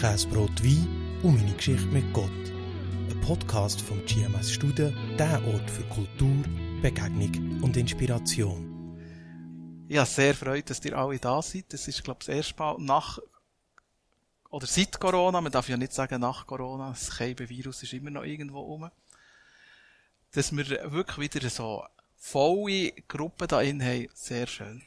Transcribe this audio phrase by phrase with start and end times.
[0.00, 2.30] Käsebrot Wein und meine Geschichte mit Gott.
[2.30, 6.44] Ein Podcast vom GMS Studen, der Ort für Kultur,
[6.80, 8.96] Begegnung und Inspiration.
[9.88, 11.72] Ja, sehr freut, dass ihr alle da seid.
[11.72, 13.18] Das ist, glaube ich, das erste Mal nach
[14.50, 15.40] oder seit Corona.
[15.40, 16.90] Man darf ja nicht sagen nach Corona.
[16.90, 18.88] Das Keibenvirus ist immer noch irgendwo rum.
[20.30, 21.84] Dass wir wirklich wieder so
[22.14, 24.08] volle Gruppe da haben.
[24.14, 24.80] Sehr schön.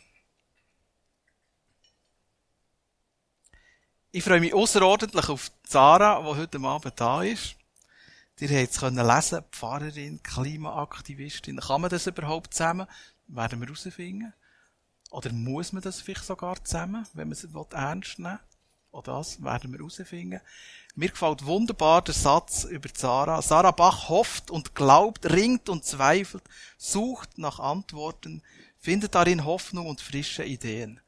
[4.14, 7.56] Ich freue mich außerordentlich auf Zara, die heute Abend da ist.
[8.42, 11.62] Ihr habt es lesen Pfarrerin, Klimaaktivistin.
[11.62, 12.88] Kann man das überhaupt zusammen?
[13.28, 14.34] Werden wir herausfinden.
[15.12, 18.40] Oder muss man das vielleicht sogar zusammen, wenn man es ernst nehmen will?
[18.92, 20.42] Auch das werden wir herausfinden.
[20.96, 23.42] Mir gefällt wunderbar der Satz über Sarah.
[23.42, 26.44] Sarah Bach hofft und glaubt, ringt und zweifelt,
[26.78, 28.44] sucht nach Antworten,
[28.78, 31.00] findet darin Hoffnung und frische Ideen.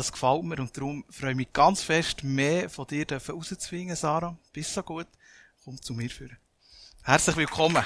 [0.00, 4.34] Das gefällt mir und darum freue ich mich ganz fest, mehr von dir rauszuzwingen, Sarah.
[4.50, 5.06] Bist so gut.
[5.62, 6.38] Komm zu mir führen.
[7.02, 7.84] Herzlich willkommen.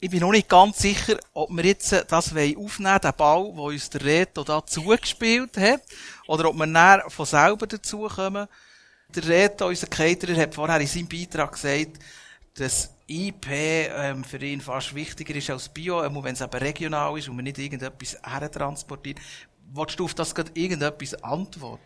[0.00, 3.58] Ich bin noch nicht ganz sicher, ob wir jetzt das aufnehmen wollen, den Ball, den
[3.58, 5.82] uns der Reto da zugespielt hat,
[6.26, 8.48] oder ob wir näher von selber dazukommen.
[9.14, 11.98] Der Reto, unser Caterer, hat vorher in seinem Beitrag gesagt,
[12.54, 17.28] dass IP ähm, für ihn fast wichtiger ist als Bio, wenn es eben regional ist
[17.28, 19.18] und man nicht irgendetwas hertransportiert.
[19.72, 21.82] Wolltest du auf das gerade irgendetwas antworten?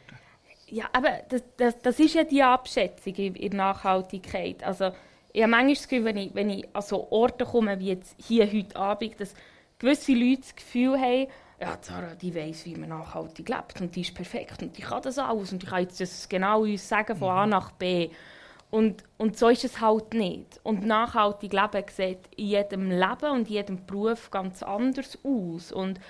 [0.68, 4.64] Ja, aber das, das, das ist ja die Abschätzung in, in Nachhaltigkeit.
[4.64, 4.90] Also,
[5.32, 8.16] ich habe manchmal das Gefühl, wenn ich, wenn ich an so Orte komme, wie jetzt
[8.18, 9.34] hier heute Abend, dass
[9.78, 11.28] gewisse Leute das Gefühl haben,
[11.60, 15.02] ja, Zara, die weiss, wie man nachhaltig lebt und die ist perfekt und die kann
[15.02, 17.50] das alles und die kann jetzt das genau uns sagen von A mhm.
[17.50, 18.10] nach B.
[18.70, 20.60] Und, und so ist es halt nicht.
[20.62, 25.72] Und nachhaltig Leben sieht in jedem Leben und in jedem Beruf ganz anders aus.
[25.72, 26.00] Und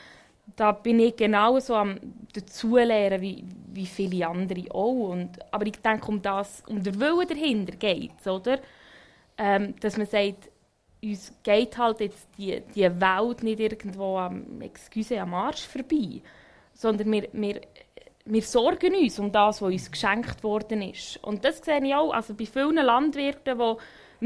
[0.57, 1.99] da bin ich genauso am
[2.33, 5.11] dazulernen wie, wie viele andere auch.
[5.11, 8.59] Und, aber ich denke, um das, um den Willen dahinter geht es, oder?
[9.39, 10.51] ähm, dass man sagt,
[11.03, 16.23] uns geht halt jetzt die, die Welt nicht irgendwo am, excuse, am Arsch vorbei,
[16.75, 17.61] sondern wir, wir,
[18.27, 21.23] wir sorgen uns um das, was uns geschenkt worden ist.
[21.23, 23.77] Und das sehe ich auch also bei vielen Landwirten, die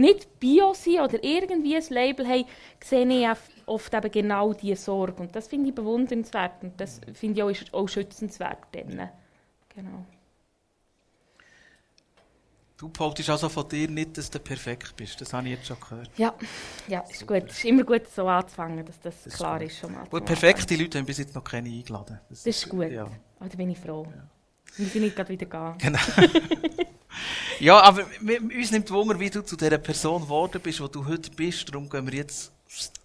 [0.00, 2.44] nicht Bio sind oder irgendwie ein Label haben,
[2.82, 5.22] sehe ich oft eben genau diese Sorge.
[5.22, 8.58] Und das finde ich bewundernswert und das finde ich auch, auch schützenswert.
[8.72, 10.04] Genau.
[12.80, 15.20] Du behauptest also von dir nicht, dass du perfekt bist.
[15.20, 16.10] Das habe ich jetzt schon gehört.
[16.16, 16.34] Ja,
[16.88, 17.42] ja ist gut.
[17.46, 19.80] Es ist immer gut, so anzufangen, dass das, das klar ist.
[19.80, 22.18] Schon mal gut, perfekte Leute haben bis jetzt noch keine eingeladen.
[22.30, 22.90] Das, das ist gut.
[22.90, 23.04] Ja.
[23.38, 24.06] Oh, da bin ich froh.
[24.10, 24.22] Ja.
[24.78, 25.76] Wir sind nicht gerade wieder gehen.
[25.78, 25.98] Genau.
[27.60, 28.06] ja, aber
[28.54, 31.68] uns nimmt Wunder, wie du zu dieser Person geworden bist, wo du heute bist.
[31.68, 32.50] Darum gehen wir jetzt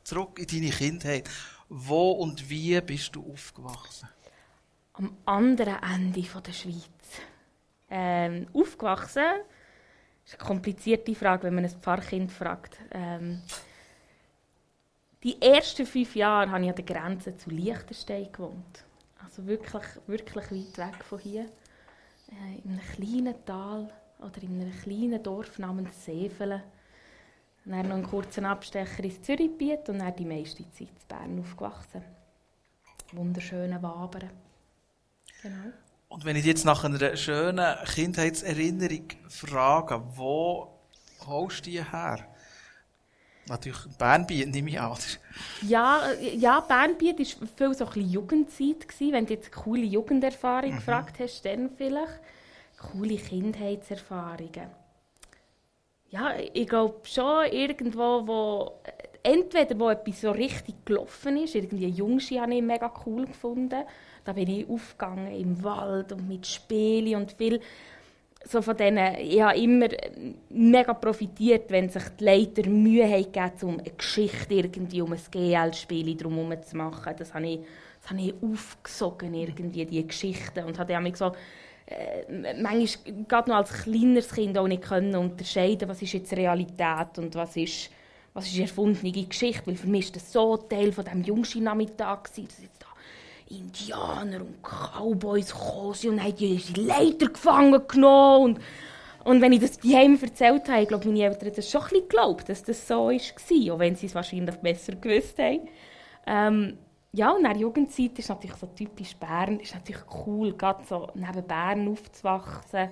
[0.05, 1.29] zurück in deine Kindheit.
[1.67, 4.07] Wo und wie bist du aufgewachsen?
[4.93, 6.85] Am anderen Ende der Schweiz.
[7.89, 9.41] Ähm, aufgewachsen
[10.25, 12.77] das ist eine komplizierte Frage, wenn man ein Pfarrkind fragt.
[12.91, 13.41] Ähm,
[15.23, 18.83] die ersten fünf Jahre habe ich an der Grenze zu Liechtenstein gewohnt.
[19.23, 21.45] Also wirklich, wirklich weit weg von hier.
[22.31, 26.63] Äh, in einem kleinen Tal oder in einem kleinen Dorf namens Sevelen.
[27.63, 32.03] Dann noch einen kurzen Abstecher ins Zürichgebiet und dann die meiste Zeit in Bern aufgewachsen.
[33.11, 34.29] Wunderschöne Wabern.
[35.41, 35.71] Genau.
[36.07, 40.79] Und wenn ich jetzt nach einer schönen Kindheitserinnerung frage, wo
[41.25, 42.27] holst du die her?
[43.47, 44.97] Natürlich Bernbiet, nehme ich an.
[45.61, 48.87] Ja, ja Bernbiet war viel so ein Jugendzeit.
[48.87, 49.13] Gewesen.
[49.13, 50.75] Wenn du jetzt eine coole Jugenderfahrung mhm.
[50.77, 52.21] gefragt hast, dann vielleicht.
[52.77, 54.69] Coole Kindheitserfahrungen.
[56.09, 58.81] Ja, ich glaube schon irgendwo, wo
[59.23, 63.83] entweder wo etwas so richtig gelaufen ist, irgendwie Jungschi habe ich mega cool gefunden,
[64.25, 67.61] da bin ich aufgegangen im Wald und mit Spielen und viel
[68.47, 69.87] so von denen, ich habe immer
[70.49, 76.15] mega profitiert, wenn sich die Leiter Mühe haben um eine Geschichte irgendwie um ein GL-Spiel
[76.15, 77.15] drumherum zu machen.
[77.17, 77.59] Das habe ich,
[78.01, 80.63] das habe ich aufgesogen, irgendwie, die Geschichten.
[80.63, 81.31] Und habe dann so,
[81.87, 87.17] äh, manchmal, gerade noch als kleineres Kind, auch nicht können unterscheiden, was ist jetzt Realität
[87.17, 87.89] und was ist,
[88.33, 89.65] was ist erfundene Geschichte.
[89.65, 92.84] Weil für mich war das so Teil von diesem Jungschi-Nachmittag, dass da
[93.49, 98.55] Indianer und Cowboys gekommen und haben die Leiter gefangen genommen.
[98.55, 98.59] Und,
[99.23, 102.49] und wenn ich das daheim erzählt habe, glaube meine Eltern das schon ein bisschen geglaubt,
[102.49, 105.69] dass das so war, auch wenn sie es wahrscheinlich besser gewusst haben.
[106.25, 106.77] Ähm,
[107.13, 111.47] ja, und der Jugendzeit ist natürlich so typisch Bern, ist natürlich cool, gerade so neben
[111.47, 112.89] Bern aufzuwachsen,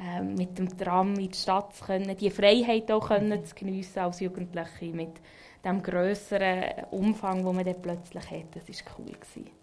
[0.00, 4.00] ähm, mit dem Tram in die Stadt zu können, die Freiheit auch können zu geniessen
[4.00, 5.20] als Jugendliche, mit
[5.64, 8.56] dem grösseren Umfang, den man dann plötzlich hat.
[8.56, 9.12] Das war cool.
[9.12, 9.61] Gewesen.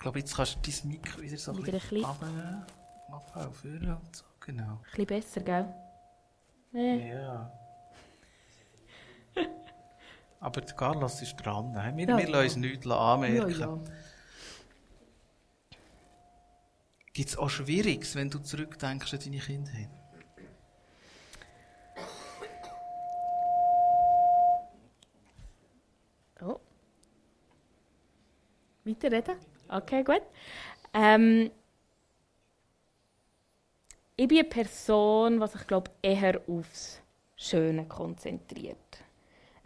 [0.00, 0.02] Ja.
[0.02, 2.04] Ich glaube, jetzt kannst du dein Mikro wieder so Wieder ein bisschen.
[2.04, 4.24] Abhauen, führen und so.
[4.40, 4.62] Genau.
[4.72, 5.74] Ein bisschen besser, gell?
[6.72, 7.52] Ja.
[10.40, 11.72] Aber der Carlos ist dran.
[11.72, 11.92] ne?
[11.96, 12.30] Wir, Ja, wir ja.
[12.30, 13.90] lassen uns nichts anmerken.
[17.12, 19.90] Gibt es auch Schwieriges, wenn du zurückdenkst an deine Kindheit?
[26.40, 26.58] Oh.
[28.84, 29.49] Weiterreden?
[29.72, 30.22] Okay, gut.
[30.92, 31.50] Ähm,
[34.16, 37.00] ich bin eine Person, die sich, glaube eher aufs
[37.36, 38.76] Schöne konzentriert.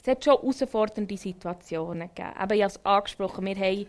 [0.01, 2.37] Es hat schon herausfordernde Situationen gegeben.
[2.37, 3.87] Aber ich habe es angesprochen, wir haben,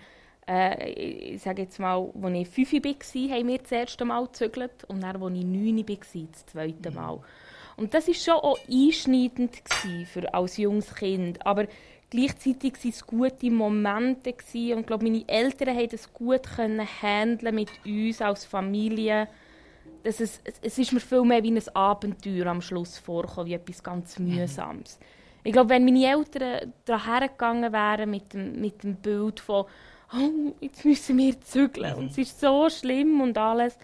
[0.48, 0.90] äh,
[1.34, 5.02] ich sage jetzt mal, als ich 5 war, haben wir das erste Mal gezügelt und
[5.02, 7.20] dann, als ich 9 war, das zweite Mal.
[7.76, 11.46] Und das war schon auch einschneidend gewesen für als junges Kind.
[11.46, 11.68] Aber
[12.16, 14.74] gleichzeitig waren es gute Momente gewesen.
[14.74, 19.28] und ich glaube, meine Eltern haben das gut können handeln mit uns als Familie.
[20.04, 23.54] Das ist, es- es ist mir viel mehr wie ein Abenteuer am Schluss vorgekommen, wie
[23.56, 25.00] etwas ganz Mühsames.
[25.44, 29.66] Ich glaube, wenn meine Eltern daran hergegangen wären mit dem, mit dem Bild von
[30.14, 33.78] «Oh, jetzt müssen wir zügeln und es ist so schlimm und alles»,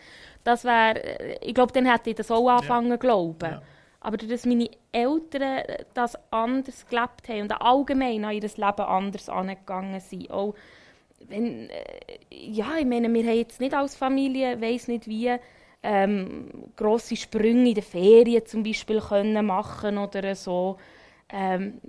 [0.43, 0.99] das wäre,
[1.41, 3.37] ich glaube, dann hätte ich das auch anfangen zu glauben.
[3.51, 3.61] Ja.
[4.01, 5.61] Aber dass meine Eltern
[5.93, 10.55] das anders gelebt haben und allgemein an ihr Leben anders angegangen sind, auch
[11.27, 15.37] wenn, äh, ja, ich meine, wir haben jetzt nicht als Familie, weiß nicht wie,
[15.83, 20.77] ähm, grosse Sprünge in den Ferien zum Beispiel können machen oder so,
[21.29, 21.79] ähm,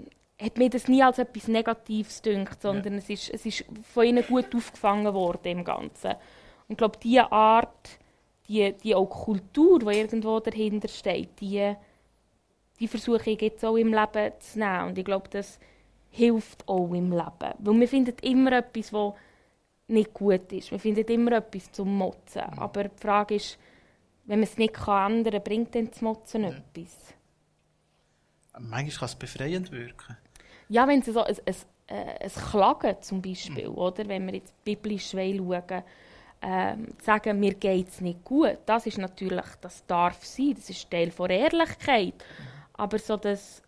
[0.41, 4.25] hat mir das nie als etwas Negatives gedacht, sondern es, ist, es ist von ihnen
[4.26, 6.12] gut aufgefangen worden im Ganzen.
[6.12, 7.99] Und ich glaube, diese Art,
[8.49, 11.75] die, die auch Kultur, die irgendwo dahinter steht, die,
[12.81, 14.89] die versuche ich jetzt auch im Leben zu nehmen.
[14.89, 15.59] Und ich glaube, das
[16.11, 17.55] hilft auch im Leben.
[17.59, 19.15] Weil man findet immer etwas, was
[19.89, 20.71] nicht gut ist.
[20.71, 22.43] Man findet immer etwas zum Motzen.
[22.43, 23.59] Aber die Frage ist,
[24.25, 27.15] wenn man es nicht kann ändern kann, bringt dann das Motzen etwas?
[28.59, 30.17] Manchmal kann es befreiend wirken.
[30.69, 31.55] Ja, wenn sie so ein, ein,
[31.87, 34.07] äh, ein Klagen zum Beispiel, oder?
[34.09, 35.83] wenn wir jetzt biblisch schauen,
[36.43, 40.91] ähm, sagen, mir geht es nicht gut, das ist natürlich, das darf sein, das ist
[40.91, 42.15] Teil von Ehrlichkeit.
[42.82, 43.62] Aber so das,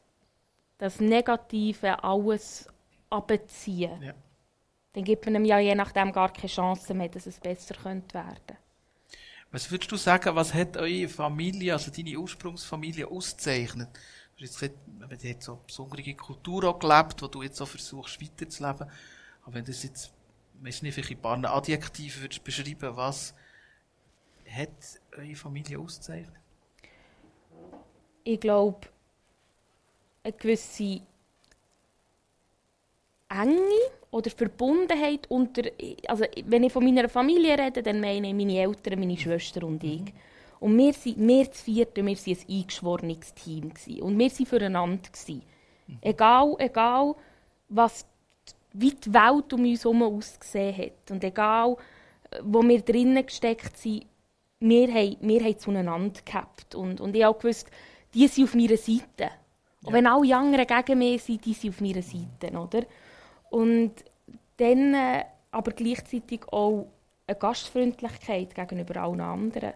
[0.78, 2.69] das Negative, alles
[3.11, 4.14] abziehen, Ja.
[4.94, 8.14] dann gibt man ihm ja je nachdem gar keine Chance mehr, dass es besser könnte
[8.14, 8.56] werden.
[9.52, 13.88] Was würdest du sagen, was hat eure Familie, also deine Ursprungsfamilie, auszeichnet?
[14.37, 17.56] Du hast jetzt gesagt, die hat so eine besondere Kultur auch gelebt, die du jetzt
[17.58, 18.90] so versuchst weiterzuleben.
[19.44, 20.12] Aber wenn du das jetzt,
[20.61, 23.32] weiss nicht, vielleicht in ein paar Adjektiven würdest beschreiben, was
[24.50, 24.70] hat
[25.16, 26.34] eure Familie auszeichnet?
[28.25, 28.88] ich glaube,
[30.25, 31.00] eine gewisse
[33.29, 33.61] Enge
[34.11, 35.62] oder Verbundenheit unter,
[36.06, 39.82] also wenn ich von meiner Familie rede, dann meine ich meine Eltern, meine Schwester und
[39.85, 40.12] ich.
[40.61, 43.75] Und wir sind, wir zu vierten, wir waren ein eingeschworenes Team.
[43.75, 44.03] Gewesen.
[44.03, 45.11] Und wir waren füreinander.
[45.11, 45.43] Gewesen.
[46.00, 47.15] Egal, egal,
[47.69, 48.06] was,
[48.73, 51.11] wie die Welt um uns herum ausgesehen hat.
[51.11, 51.76] Und egal,
[52.31, 54.06] äh, wo wir drinnen gesteckt sind,
[54.61, 56.75] wir haben, wir haben zueinander gehabt.
[56.75, 57.69] Und, und ich habe gewusst,
[58.15, 59.31] die sind auf meiner Seite.
[59.85, 62.87] Und wenn alle anderen gegen mich sind, die sind auf meiner Seite, oder?
[63.51, 63.93] Und
[64.57, 66.88] dann äh, aber gleichzeitig auch
[67.26, 69.73] eine Gastfreundlichkeit gegenüber allen anderen.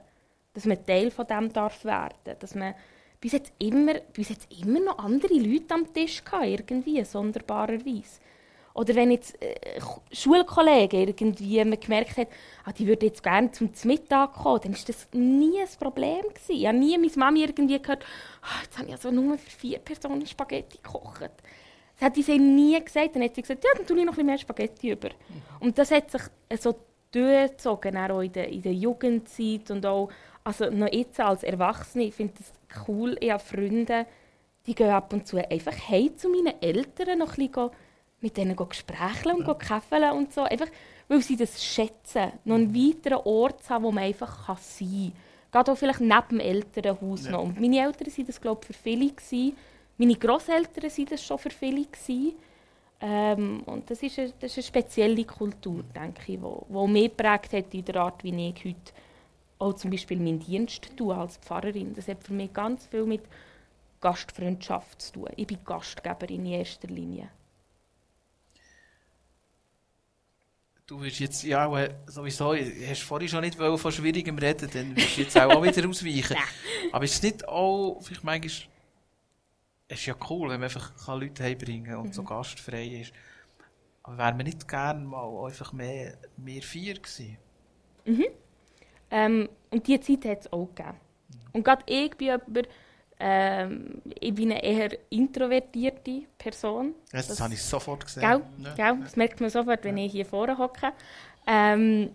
[0.53, 2.37] Dass man Teil von dem darf werden.
[2.38, 2.75] Dass man
[3.21, 8.21] bis jetzt immer, bis jetzt immer noch andere Leute am Tisch hatte, irgendwie, sonderbarerweise.
[8.78, 9.80] Oder wenn jetzt äh,
[10.12, 12.28] Schulkollegen irgendwie man gemerkt hat,
[12.64, 16.23] ah, die würden jetzt gerne zum Mittag kommen, dann war das nie ein Problem.
[16.28, 16.52] Gewesen.
[16.52, 18.04] Ich habe nie meine Mami irgendwie gehört,
[18.40, 21.30] ah, jetzt habe ich also nur für vier Personen Spaghetti gekocht.
[21.99, 23.16] Das hat sie nie gesagt.
[23.16, 25.08] Dann hat sie gesagt, ja, dann tue ich noch ein mehr Spaghetti über.
[25.58, 26.76] Und das hat sich äh, so
[27.11, 30.08] durchgezogen, auch in der, in der Jugendzeit und auch
[30.44, 32.04] also noch jetzt als Erwachsene.
[32.04, 33.16] Ich finde das cool.
[33.18, 34.06] Ich habe Freunde,
[34.66, 37.70] die gehen ab und zu einfach heim zu meinen Eltern noch ein bisschen
[38.21, 40.43] mit denen go gesprächeln und go käfeln und so.
[40.43, 40.69] Einfach,
[41.09, 45.13] weil sie das schätzen, noch einen weiteren Ort zu haben, wo man einfach kann sein
[45.13, 45.13] kann.
[45.51, 47.33] Gerade auch vielleicht neben dem Elternhaus Ja.
[47.33, 47.45] noch.
[47.45, 49.11] Und meine Eltern waren das, glaube ich, für viele.
[49.11, 49.57] Gewesen.
[49.97, 51.85] Meine Großeltern waren das schon für viele.
[51.85, 52.33] Gewesen.
[53.01, 57.53] Ähm, und das ist, eine, das ist eine spezielle Kultur, denke ich, die mich geprägt
[57.53, 58.93] hat in der Art, wie ich heute
[59.61, 61.95] auch zum Beispiel meinen Dienst tue als Pfarrerin.
[61.95, 63.23] Das hat für mich ganz viel mit
[64.01, 65.29] Gastfreundschaft zu tun.
[65.37, 67.29] Ich bin Gastgeberin in erster Linie.
[70.88, 74.97] Du wirst jetzt ja auch sowieso, hast vorhin schon nicht wollen von Schwierigem reden, dann
[74.97, 76.37] wirst du jetzt auch, auch wieder ausweichen.
[76.92, 78.68] Aber ist es nicht auch, vielleicht manchmal
[79.88, 83.12] es ist ja cool, wenn man einfach kann Leute heimbringen und so gastfrei ist.
[84.02, 87.38] Aber wären wir nicht gerne mal einfach mehr, mehr vier gewesen?
[89.11, 90.99] Ähm, und diese Zeit hat es auch gegeben.
[91.52, 92.68] Und gerade ich bin jemand,
[93.21, 96.95] ähm, ich bin eine eher introvertierte Person.
[97.11, 98.23] Das, das habe ich sofort gesehen.
[98.23, 98.43] Gell?
[98.59, 98.75] Ja.
[98.75, 99.03] Gell?
[99.03, 100.93] Das merkt man sofort, wenn ich hier vorne hocke.
[101.47, 102.11] Ähm,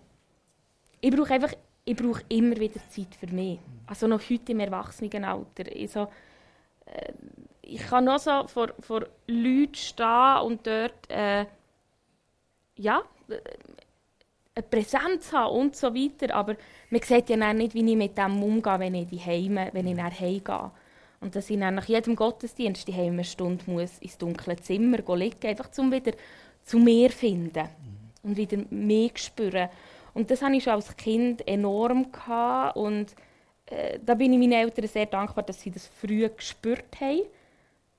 [1.00, 1.52] ich brauche einfach,
[1.84, 3.58] ich brauche immer wieder Zeit für mich.
[3.86, 5.70] Also noch heute im Erwachsenenalter.
[5.76, 6.08] Ich, so,
[6.86, 7.12] äh,
[7.60, 11.44] ich kann noch so vor, vor Leuten stehen und dort äh,
[12.76, 13.40] ja, äh,
[14.54, 16.34] eine Präsenz haben und so weiter.
[16.34, 16.56] Aber
[16.88, 20.18] man sieht ja nicht, wie ich mit dem umgehe, wenn ich heime, wenn ich nach
[20.18, 20.70] Hause gehe.
[21.24, 25.46] Und dass ich dann nach jedem Gottesdienst die eine Stunde muss ins dunkle Zimmer liegen,
[25.46, 26.12] einfach um wieder
[26.62, 27.66] zu mir zu finden
[28.22, 29.70] und wieder mich zu spüren.
[30.12, 33.14] Und das hatte ich schon als Kind enorm gehabt und
[33.64, 37.22] äh, da bin ich meinen Eltern sehr dankbar, dass sie das früh gespürt haben.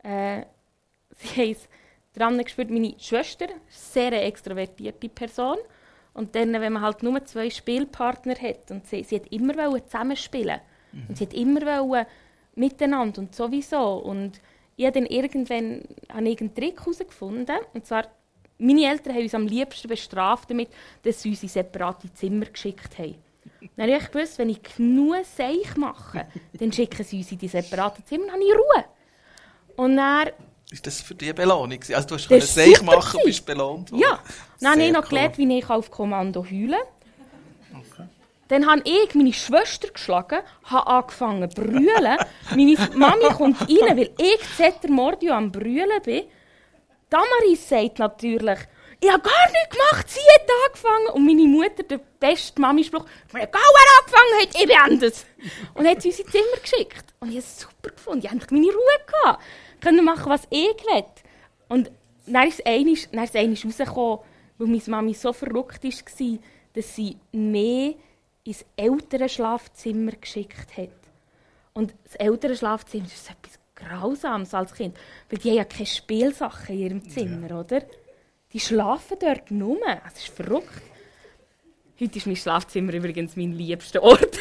[0.04, 0.46] Äh,
[1.18, 1.68] sie haben es
[2.14, 5.58] daran gespürt, meine Schwester, sehr eine extrovertierte Person.
[6.14, 10.60] Und dann, wenn man halt nur zwei Spielpartner hat und sie, sie hat immer zusammenspielen
[11.10, 12.06] und sie hat immer wollen
[12.56, 13.96] miteinander und sowieso.
[13.98, 14.40] Und
[14.78, 15.82] ich habe dann irgendwann
[16.12, 17.58] habe ich einen Trick herausgefunden.
[17.74, 18.08] Und zwar,
[18.58, 20.70] meine Eltern haben uns am liebsten bestraft damit,
[21.04, 23.16] dass sie uns in separate Zimmer geschickt haben.
[23.78, 26.26] Dann habe ich gewusst, wenn ich genug Seich mache,
[26.60, 28.86] dann schicken sie uns in die separaten Zimmer, dann habe ich Ruhe.
[29.76, 30.30] Und dann,
[30.72, 31.80] Ist das für dich eine Belohnung?
[31.94, 34.02] Also du hast Das Seich machen und bist belohnt worden.
[34.02, 34.20] ja,
[34.60, 35.10] dann habe ich Sehr noch cool.
[35.10, 36.78] gelernt, wie ich auf Kommando heule.
[37.74, 38.08] Okay.
[38.48, 42.18] Dann habe ich meine Schwester geschlagen, habe angefangen zu brüllen.
[42.52, 46.26] Meine Mami kommt rein, weil ich Zeter Mordio am Brüllen bin.
[47.10, 48.60] Damaris sagt natürlich,
[49.02, 51.08] ich habe gar nichts gemacht, sie hat angefangen.
[51.14, 55.26] Und meine Mutter, der beste Mami-Spruch, wenn wer angefangen hat, ich beende es.
[55.74, 57.06] Und hat sie uns ins Zimmer geschickt.
[57.20, 58.26] Und ich habe es super gefunden.
[58.26, 58.82] Ich hatte meine Ruhe.
[59.06, 59.44] Gehabt.
[59.82, 61.04] Können machen, was ich will.
[61.68, 61.92] Und
[62.26, 64.20] dann ist es dann ist es rausgekommen,
[64.58, 66.40] weil meine Mami so verrückt war,
[66.74, 67.94] dass sie mehr
[68.46, 70.90] ins ältere Schlafzimmer geschickt hat.
[71.74, 74.98] Und das ältere Schlafzimmer ist etwas Grausames als Kind.
[75.30, 77.84] Weil die haben ja keine Spielsachen in ihrem Zimmer, oder?
[78.54, 79.80] Die schlafen dort nur.
[80.08, 80.82] Es ist verrückt.
[82.00, 84.40] Heute ist mein Schlafzimmer übrigens mein liebster Ort.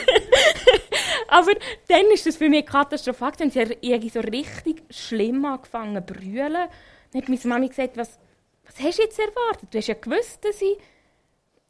[1.29, 1.53] Aber
[1.89, 3.33] dann ist das für mich katastrophal.
[3.33, 3.51] gewesen.
[3.51, 6.69] Sie irgendwie so richtig schlimm angefangen zu brüllen.
[7.13, 8.19] Dann hat meine Mami gesagt, was,
[8.65, 9.69] was hast du jetzt erwartet?
[9.73, 10.77] Du hast ja gewusst, dass, ich,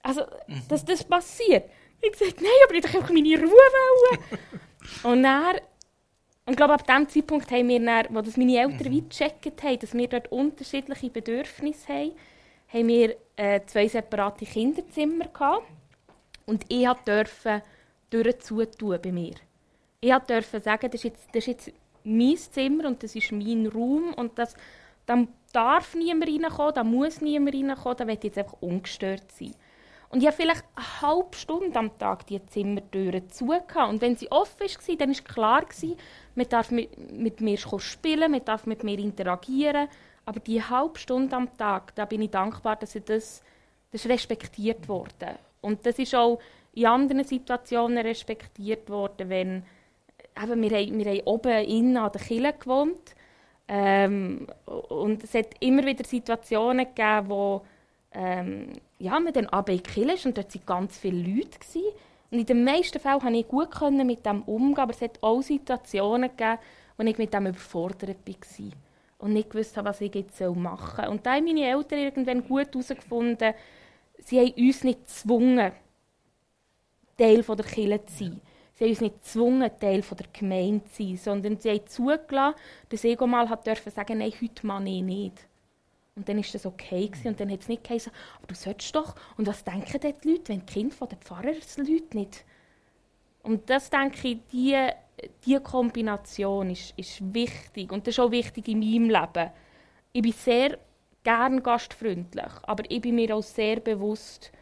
[0.03, 0.23] also,
[0.69, 1.71] dass das passiert.
[2.04, 3.49] Ich habe gesagt, nein, aber ich einfach meine Ruhe.
[3.49, 4.42] Wollen.
[5.04, 5.56] und dann,
[6.46, 9.08] und ich glaube, ab dem Zeitpunkt haben wir dann, wo das meine Eltern mhm.
[9.08, 12.12] gecheckt haben, dass wir dort unterschiedliche Bedürfnisse haben,
[12.73, 15.66] haben wir äh, zwei separate Kinderzimmer gehabt.
[16.46, 17.62] Und ich durfte
[18.11, 19.34] Türen zutun bei mir.
[20.00, 21.73] Ich durfte sagen, das ist, jetzt, das ist jetzt
[22.04, 24.54] mein Zimmer und das ist mein Raum und das,
[25.06, 29.54] da darf niemand reinkommen, da muss niemand reinkommen, da ich jetzt einfach ungestört sein.
[30.14, 33.47] Und ich habe vielleicht eine halbe Stunde am Tag die Zimmertüren zu.
[33.47, 35.64] Und wenn sie offen war, dann war klar,
[36.37, 39.88] man darf mit, mir spielen, man darf mit mir interagieren.
[40.25, 43.42] Aber die halbe Stunde am Tag, da bin ich dankbar, dass ich das,
[43.90, 45.37] das respektiert wurde.
[45.61, 46.38] Und das ist auch
[46.75, 49.64] in anderen Situationen respektiert worden, wenn
[50.40, 53.16] eben, wir, haben, wir haben oben innen an der Kille gewohnt.
[53.66, 57.62] Ähm, und es hat immer wieder Situationen gegeben, wo
[58.12, 61.59] ähm, ja, in die Kille ist und dort waren ganz viele Leute.
[61.59, 61.83] Gewesen.
[62.31, 65.43] Und in den meisten Fällen konnte ich gut mit dem umgehen, aber es hat auch
[65.43, 66.59] Situationen gegeben,
[66.97, 68.73] wo ich mit dem überfordert war
[69.19, 71.09] und nicht gewusst habe, was ich jetzt machen soll.
[71.09, 73.55] Und da haben meine Eltern irgendwann gut herausgefunden,
[74.19, 75.73] sie haben uns nicht gezwungen,
[77.17, 78.41] Teil der Kirche zu sein.
[78.75, 82.57] Sie haben uns nicht gezwungen, Teil der Gemeinde zu sein, sondern sie haben zugelassen,
[82.89, 85.47] dass ich auch mal durfte sagen, nein, heute mache ich nicht.
[86.16, 87.09] Und dann war das okay.
[87.09, 87.28] Gewesen.
[87.28, 89.14] Und dann hat es nicht geheißen, aber du solltest doch.
[89.37, 92.44] Und was denken denn die Leute, wenn die Kinder von den Pfarrersleuten nicht?
[93.42, 94.94] Und das denke ich, diese
[95.44, 97.92] die Kombination ist, ist wichtig.
[97.92, 99.50] Und das ist auch wichtig in meinem Leben.
[100.12, 100.78] Ich bin sehr
[101.23, 104.52] gern gastfreundlich, aber ich bin mir auch sehr bewusst,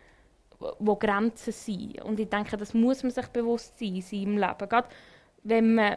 [0.78, 2.02] wo Grenzen sind.
[2.02, 4.68] Und ich denke, das muss man sich bewusst sein in seinem Leben.
[4.68, 4.88] Gerade
[5.42, 5.96] wenn man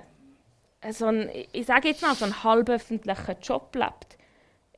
[0.90, 4.18] so einen, ich sage jetzt mal, so einen halböffentlichen Job lebt.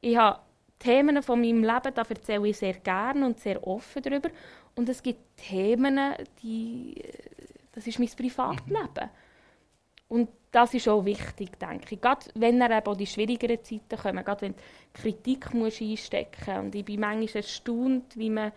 [0.01, 0.39] Ich habe
[0.79, 4.29] Themen von meinem Leben, da erzähle ich sehr gerne und sehr offen darüber.
[4.75, 5.99] Und es gibt Themen,
[6.41, 7.01] die,
[7.73, 9.09] das ist mein Privatleben.
[10.09, 12.01] Und das ist auch wichtig, denke ich.
[12.01, 14.55] Gerade wenn er eben die schwierigeren Zeiten kommen, gerade wenn
[14.93, 16.59] Kritik musst einstecken musst.
[16.59, 18.51] Und ich bin manchmal erstaunt, wie man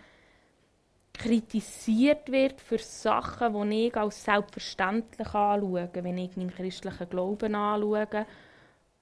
[1.13, 8.27] kritisiert wird für Sachen, die ich als selbstverständlich anschaue, wenn ich meinen christlichen Glauben anschaue.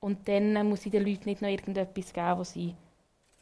[0.00, 2.74] Und dann muss ich den Leuten nicht noch irgendetwas geben, wo sie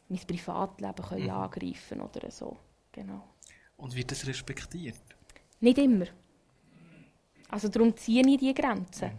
[0.09, 1.29] mein Privatleben können Mhm.
[1.29, 2.57] angreifen oder so.
[2.91, 3.23] Genau.
[3.77, 4.95] Und wird das respektiert?
[5.59, 6.05] Nicht immer.
[7.49, 9.11] Also darum ziehe ich die Grenzen.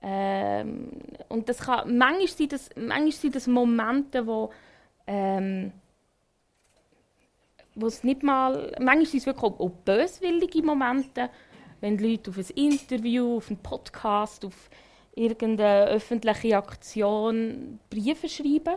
[0.00, 0.88] Ähm,
[1.28, 4.50] und das kann, manchmal, sind das, manchmal sind das Momente, wo,
[5.06, 5.72] ähm,
[7.74, 11.30] wo es nicht mal, manchmal sind es wirklich auch, auch böswillige Momente,
[11.80, 14.70] wenn Leute auf ein Interview, auf einen Podcast, auf
[15.14, 18.76] irgendeine öffentliche Aktion Briefe schreiben,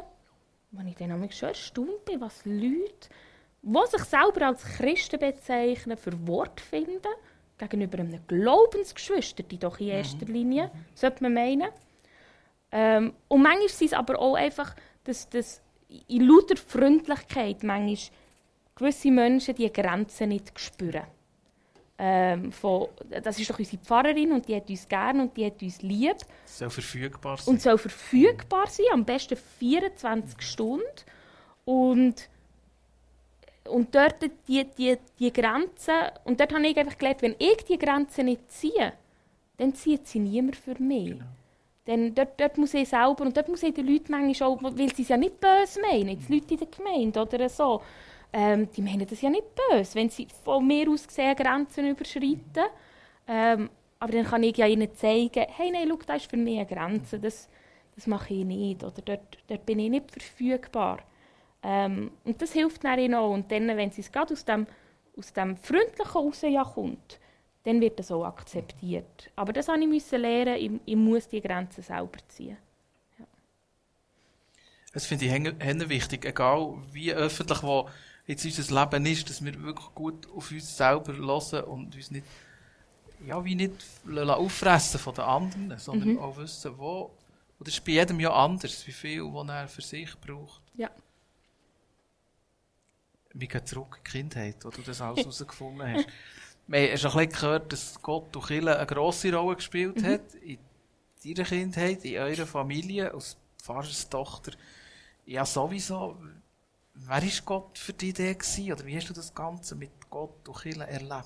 [0.71, 3.09] wo ich dann schon erstaunt bin, was Leute,
[3.61, 7.01] die sich selber als Christen bezeichnen, für Wort finden,
[7.57, 11.69] gegenüber einem Glaubensgeschwister, die doch in erster Linie, sollte man meinen.
[12.71, 15.61] Ähm, und manchmal sind es aber auch einfach, dass, dass
[16.07, 18.17] in lauter Freundlichkeit manchmal
[18.75, 21.07] gewisse Menschen die Grenzen nicht spüren.
[21.97, 25.61] Ähm, von, das ist doch unsere Pfarrerin und die hat uns gern und die hat
[25.61, 27.53] uns lieb soll verfügbar sein.
[27.53, 30.83] und soll verfügbar sein, am besten 24 Stunden.
[31.63, 32.29] Und,
[33.69, 35.93] und dort die, die, die Grenzen,
[36.25, 38.91] und dort habe ich einfach gelernt, wenn ich die Grenzen nicht ziehe,
[39.57, 41.11] dann zieht sie niemand für mich.
[41.11, 41.25] Genau.
[41.87, 44.93] Denn dort, dort muss ich selber, und dort muss ich den Leuten manchmal auch, weil
[44.93, 47.81] sie es ja nicht böse meinen, jetzt Leute in der Gemeinde oder so,
[48.37, 52.65] ähm, die meinen das ja nicht böse, wenn sie von mir aus gesehen Grenzen überschreiten.
[53.27, 56.57] Ähm, aber dann kann ich ja ihnen zeigen, hey, nein, schau, das ist für mich
[56.57, 57.47] eine Grenze, das,
[57.95, 60.99] das mache ich nicht, oder dort, dort bin ich nicht verfügbar.
[61.63, 63.31] Ähm, und das hilft ihnen auch.
[63.31, 64.67] Und dann, wenn sie es gerade aus dem,
[65.17, 67.21] aus dem Freundlichen raus ja kommt,
[67.63, 69.31] dann wird das auch akzeptiert.
[69.37, 72.57] Aber das musste ich lernen, ich, ich muss die Grenzen selber ziehen.
[74.91, 77.89] Das finde ich hen wichtig, egal wie öffentlich wo
[78.27, 82.25] jetzt unser Leben ist, dass wir wirklich gut auf uns selber hören und uns nicht,
[83.25, 83.73] ja, wie nicht
[84.15, 86.19] auffressen von den anderen, sondern Mhm.
[86.19, 87.11] auch wissen, wo,
[87.59, 90.61] das ist bei jedem ja anders, wie viel, was er für sich braucht.
[90.75, 90.89] Ja.
[93.33, 96.07] Wir gehen zurück in die Kindheit, wo du das alles herausgefunden hast.
[96.67, 100.05] Wir haben schon ein bisschen gehört, dass Gott und Kirche eine grosse Rolle gespielt Mhm.
[100.05, 100.57] hat in
[101.23, 104.53] deiner Kindheit, in eurer Familie, als Pfarrerstochter.
[105.25, 106.17] Ja, sowieso.
[106.97, 108.35] Wer war Gott für dich der?
[108.73, 111.25] Oder wie hast du das Ganze mit Gott und Kirche erlebt?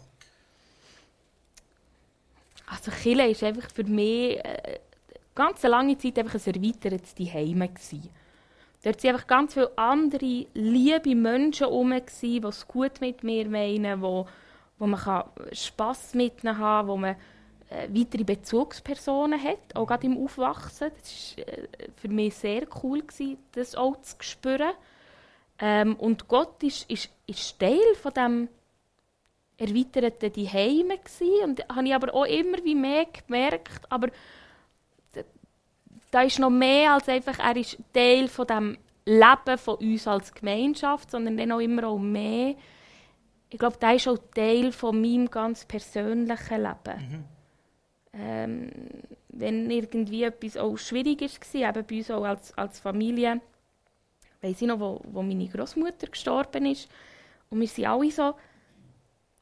[2.65, 4.79] Also Chile ist einfach für mich äh,
[5.35, 8.09] ganz eine lange Zeit einfach ein erweitertes gewesen.
[8.83, 14.01] Dort waren einfach ganz viele andere liebe Menschen herum, die es gut mit mir meinen,
[14.01, 14.27] wo,
[14.77, 17.15] wo man kann Spass mit ihnen haben wo man
[17.69, 20.91] äh, weitere Bezugspersonen hat, auch gerade im Aufwachsen.
[20.99, 23.03] Das war äh, für mich sehr cool,
[23.51, 24.73] das auch zu spüren.
[25.61, 28.49] Ähm, und Gott ist, ist, ist Teil von dem
[29.57, 34.09] erweiterten die Heime gsi und habe ich aber auch immer wie mehr gemerkt, aber
[36.11, 40.33] da ist noch mehr als einfach, er ist Teil von dem Leben von uns als
[40.33, 42.55] Gemeinschaft, sondern dann auch immer auch mehr.
[43.49, 47.25] Ich glaube, da ist auch Teil von meinem ganz persönlichen Leben.
[48.13, 48.71] Ähm,
[49.29, 53.41] wenn irgendwie etwas auch schwierig war, eben bei uns auch als, als Familie,
[54.41, 56.89] weiss ich noch, wo, wo meine Großmutter gestorben ist,
[57.49, 58.35] und wir sind alle so,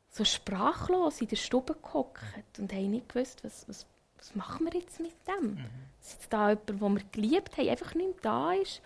[0.09, 3.85] so sprachlos in der Stube gehockt und haben nicht gewusst, was, was,
[4.17, 5.57] was machen wir jetzt mit dem?
[5.99, 8.81] Dass jetzt da jemand, den wir geliebt haben, einfach nicht mehr da ist.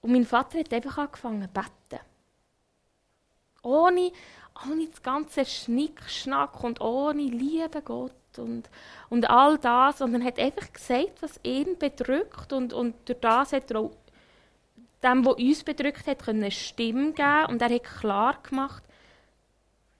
[0.00, 2.04] Und mein Vater hat einfach angefangen zu beten.
[3.62, 4.12] Ohne,
[4.64, 8.70] ohne das ganze Schnickschnack und ohne Liebe Gott und,
[9.08, 10.00] und all das.
[10.00, 12.52] Und er hat einfach gesagt, was ihn bedrückt.
[12.52, 13.90] Und, und durch das hat er auch
[15.02, 17.46] dem, was uns bedrückt hat, eine Stimme geben.
[17.48, 18.82] Und er hat klar gemacht,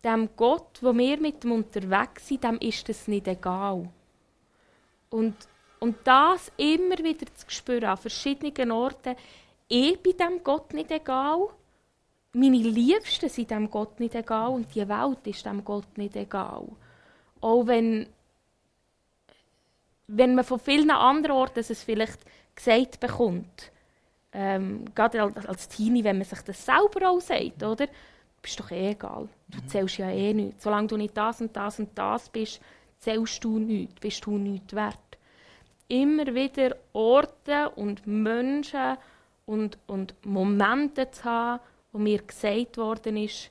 [0.04, 3.88] dem Gott, wo wir mit ihm unterwegs sind, dem ist das nicht egal.
[5.10, 5.34] Und,
[5.80, 9.16] und das immer wieder zu spüren, an verschiedenen Orten,
[9.68, 11.48] ich bin dem Gott nicht egal,
[12.32, 16.64] meine Liebsten sind dem Gott nicht egal und die Welt ist dem Gott nicht egal.
[17.40, 18.06] Auch wenn,
[20.06, 22.20] wenn man von vielen anderen Orten es vielleicht
[22.54, 23.72] gesagt bekommt,
[24.32, 27.86] ähm, gerade als, Teenie, wenn man sich das selber auch sagt, oder?
[28.42, 29.28] Bist doch eh egal.
[29.48, 30.62] Du zählst ja eh nichts.
[30.62, 32.60] Solange du nicht das und das und das bist,
[32.98, 35.18] zählst du nichts, bist du nichts wert.
[35.88, 38.96] Immer wieder Orte und Menschen
[39.46, 41.62] und, und Momente zu haben,
[41.92, 43.50] wo mir gesagt worden ist,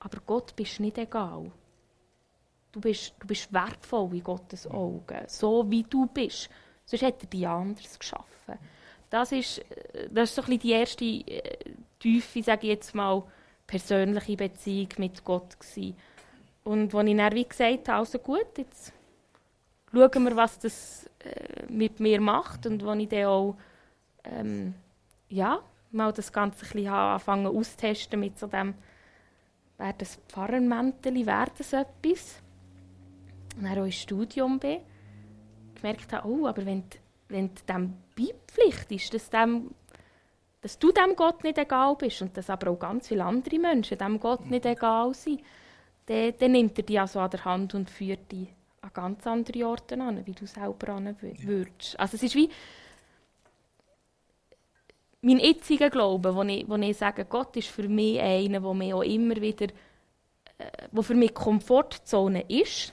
[0.00, 1.50] aber Gott bist nicht egal.
[2.70, 6.50] Du bist, du bist wertvoll in Gottes Augen, so wie du bist.
[6.84, 8.58] Sonst hätte er dich anders geschaffen.
[9.10, 11.58] Das ist, äh, das ist so ein die erste äh,
[11.98, 13.22] tiefe, sage ich jetzt mal,
[13.66, 15.96] persönliche Beziehung mit Gott gewesen.
[16.64, 18.92] Und als ich dann wie gesagt habe, also gut, jetzt
[19.92, 23.56] schauen wir, was das äh, mit mir macht und wo ich dann auch
[24.24, 24.74] ähm,
[25.28, 28.74] ja, mal das Ganze ein bisschen anfangen auszutesten mit so dem,
[29.78, 32.40] wäre das Pfarrermäntel, wäre das etwas?
[33.56, 34.80] Und dann auch ins Studium bin,
[35.74, 36.84] gemerkt habe, oh, aber wenn,
[37.28, 39.70] wenn du dem beipflichtest, dass, dem,
[40.60, 43.98] dass du dem Gott nicht egal bist und dass aber auch ganz viele andere Menschen
[43.98, 45.42] dem Gott nicht egal sind,
[46.06, 48.48] dann, dann nimmt er dich also an der Hand und führt dich
[48.80, 51.98] an ganz andere Orte an, wie du selber an würdest.
[51.98, 52.50] Also es ist wie
[55.20, 58.96] mein jetziger Glaube, wo ich, wo ich sage, Gott ist für mich einer, der mir
[58.96, 59.66] auch immer wieder,
[60.58, 62.92] äh, wo für mich Komfortzone ist,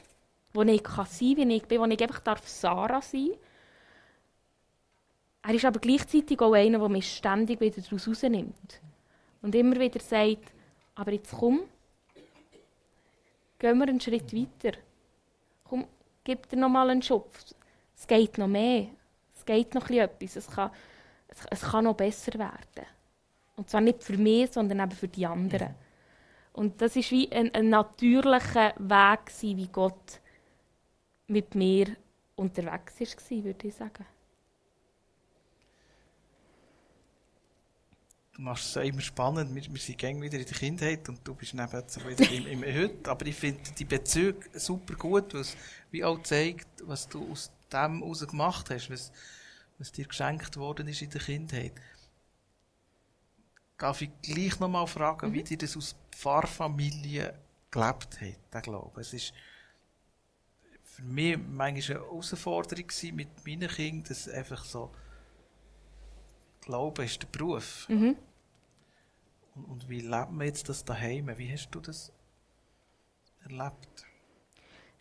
[0.54, 3.32] wo ich kann sein wie ich bin, wo ich einfach darf Sarah sein
[5.48, 8.82] Er ist aber gleichzeitig auch einer, der mich ständig wieder daraus rausnimmt.
[9.44, 10.52] Und immer wieder sagt,
[10.96, 11.62] aber jetzt komm,
[13.60, 14.78] gehen wir einen Schritt weiter.
[15.64, 15.86] Komm,
[16.24, 17.54] gib dir noch mal einen Schubs.
[17.96, 18.88] Es geht noch mehr.
[19.36, 20.36] Es geht noch etwas.
[20.36, 20.72] Es kann,
[21.28, 22.88] es, es kann noch besser werden.
[23.56, 25.76] Und zwar nicht für mich, sondern eben für die anderen.
[26.54, 30.22] Und das ist wie ein, ein natürlicher Weg, wie Gott
[31.28, 31.96] mit mir
[32.36, 34.06] unterwegs war, würde ich sagen.
[38.36, 39.56] Du machst es immer spannend.
[39.56, 42.46] Wir, wir sind gängig wieder in der Kindheit und du bist neben so wieder im,
[42.48, 43.10] im Heute.
[43.10, 45.56] Aber ich finde die Bezüge super gut, es
[45.90, 49.14] wie auch zeigt, was du aus dem heraus gemacht hast, was,
[49.78, 51.72] was dir geschenkt worden ist in der Kindheit.
[53.78, 55.34] Darf ich gleich noch mal fragen, mhm.
[55.34, 57.34] wie dir das aus Pfarrfamilie
[57.72, 59.00] gelebt hat, der Glaube?
[59.00, 59.34] Es ist,
[60.84, 64.92] für mich manchmal eine Herausforderung mit meinen Kindern, dass einfach so
[66.66, 67.88] Glaube ist der Beruf.
[67.90, 68.16] Mhm.
[69.56, 71.32] Und, und, wie lebt man jetzt das daheim?
[71.38, 72.12] Wie hast du das
[73.44, 74.06] erlebt?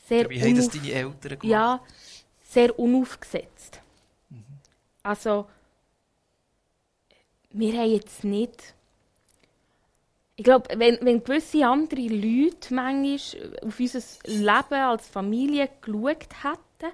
[0.07, 1.44] Sehr wie haben das deine Eltern gemacht?
[1.44, 1.81] Ja,
[2.42, 3.81] sehr unaufgesetzt.
[4.29, 4.44] Mhm.
[5.03, 5.48] Also,
[7.50, 8.74] wir haben jetzt nicht
[10.37, 16.92] ich glaube, wenn, wenn gewisse andere Leute manchmal auf unser Leben als Familie geschaut hätten,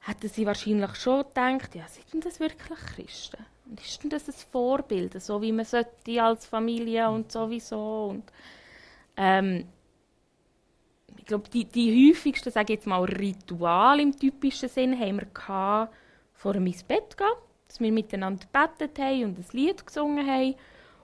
[0.00, 3.44] hätten sie wahrscheinlich schon gedacht, ja, sind denn das wirklich Christen?
[3.68, 8.08] Und ist denn das ein Vorbild, so wie man sollte als Familie und sowieso?
[8.10, 8.24] Und,
[9.16, 9.66] ähm,
[11.16, 15.94] ich glaube, die, die häufigsten, sage jetzt mal, Ritual im typischen Sinn haben wir gehabt,
[16.32, 17.28] vor dem ins Bett gehen,
[17.68, 20.54] dass wir miteinander gebetet haben und ein Lied gesungen haben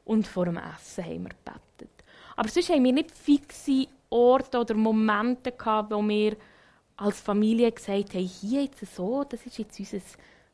[0.05, 2.05] und vor dem Essen haben wir gebetet.
[2.35, 6.37] Aber sonst haben wir nicht fixe Orte oder Momente gehabt, wo wir
[6.97, 10.01] als Familie gesagt haben, hier jetzt so, das ist jetzt unser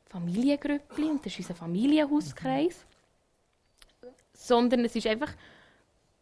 [0.07, 2.85] Familiengrüppli und das ist unser Familienhauskreis.
[4.03, 4.09] Mhm.
[4.33, 5.33] Sondern es ist einfach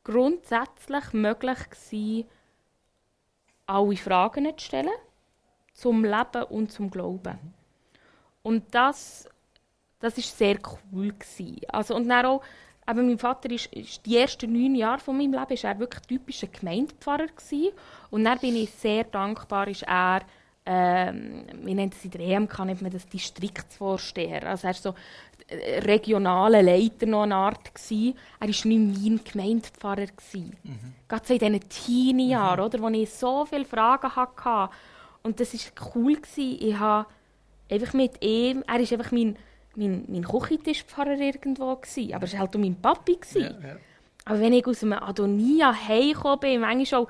[0.04, 2.28] grundsätzlich möglich gewesen,
[3.66, 4.90] alle Fragen zu stellen
[5.72, 7.38] zum Leben und zum Glauben.
[7.42, 7.54] Mhm.
[8.42, 9.28] Und das,
[9.98, 10.58] das ist sehr
[10.92, 11.60] cool gewesen.
[11.68, 12.42] Also, und dann auch
[12.90, 16.02] aber mein Vater ist, ist, die ersten neun Jahre von meinem Leben ist er wirklich
[16.06, 17.72] typischer Gemeindepfarrer gewesen.
[18.10, 20.22] Und dann bin ich sehr dankbar, ist er,
[20.66, 24.44] ähm, wir nennen das in der EMK, nennt man das Distriktsvorsteher.
[24.44, 24.94] Also er war so
[25.46, 28.16] äh, regionaler Leiter noch eine Art gewesen.
[28.40, 30.56] Er war nicht mein Gemeindepfarrer gewesen.
[30.64, 30.94] Mhm.
[31.06, 32.66] Gerade so in diesen Teenie-Jahren, mhm.
[32.66, 34.74] oder, wo ich so viele Fragen hatte.
[35.22, 36.58] Und das war cool gewesen.
[36.60, 37.06] Ich habe
[37.70, 39.36] einfach mit ihm, er ist einfach mein
[39.76, 41.76] mein, mein Küchentischpfarrer irgendwo.
[41.76, 42.14] Gewesen.
[42.14, 43.18] Aber es war halt auch mein Papi.
[43.34, 43.76] Ja, ja.
[44.24, 47.08] Aber wenn ich aus einem Adonia heimgekommen bin, manchmal auch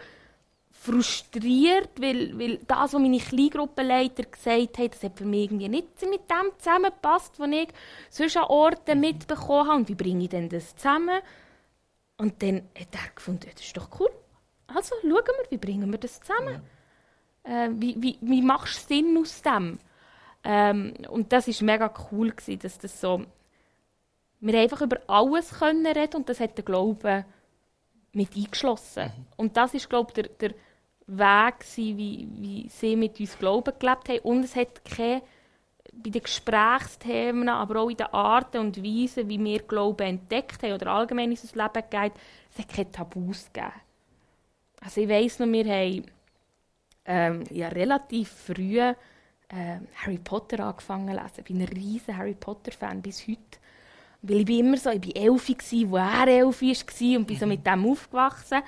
[0.71, 5.89] frustriert, weil, weil das, was meine Kleingruppenleiter gesagt haben, das hat für mich irgendwie nicht
[6.09, 7.69] mit dem zusammengepasst, was ich
[8.09, 9.01] sonst an Orten mhm.
[9.01, 9.79] mitbekommen habe.
[9.81, 11.21] Und wie bringe ich denn das zusammen?
[12.17, 14.11] Und dann hat er gefunden, das ist doch cool.
[14.69, 16.63] Also schauen wir, wie bringen wir das zusammen?
[17.47, 17.65] Ja.
[17.65, 19.79] Äh, wie, wie, wie machst du Sinn aus dem?
[20.45, 23.25] Ähm, und das war mega cool, gewesen, dass das so...
[24.43, 27.27] Wir einfach über alles können reden und das hat der Glaube
[28.13, 29.05] mit eingeschlossen.
[29.05, 29.27] Mhm.
[29.37, 30.55] Und das ist, glaube ich, der, der
[31.07, 34.21] Weg, wie, wie sie mit uns Glauben gelebt haben.
[34.21, 35.23] Und es hat keine,
[35.93, 40.73] bei den Gesprächsthemen, aber auch in den Arten und Weisen, wie wir Glauben entdeckt haben
[40.73, 42.13] oder allgemein in unser Leben geht,
[42.53, 43.73] es hat keine Tabus gegeben.
[44.81, 46.07] Also ich weiss noch, wir haben
[47.05, 48.81] ähm, ja, relativ früh
[49.51, 51.35] äh, Harry Potter angefangen zu lesen.
[51.39, 53.59] Ich bin ein riesiger Harry Potter-Fan bis heute.
[54.23, 55.49] Weil ich bin immer so, ich war elf,
[55.89, 58.63] wo er elf war und bin so mit dem aufgewachsen.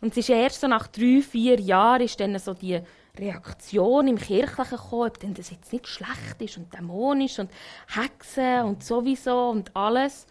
[0.00, 2.80] Und es ist erst so nach drei, vier Jahren ist dann so die
[3.18, 7.50] Reaktion im Kirchlichen gekommen, ob denn das jetzt nicht schlecht ist und dämonisch und
[7.88, 10.26] Hexen und sowieso und alles.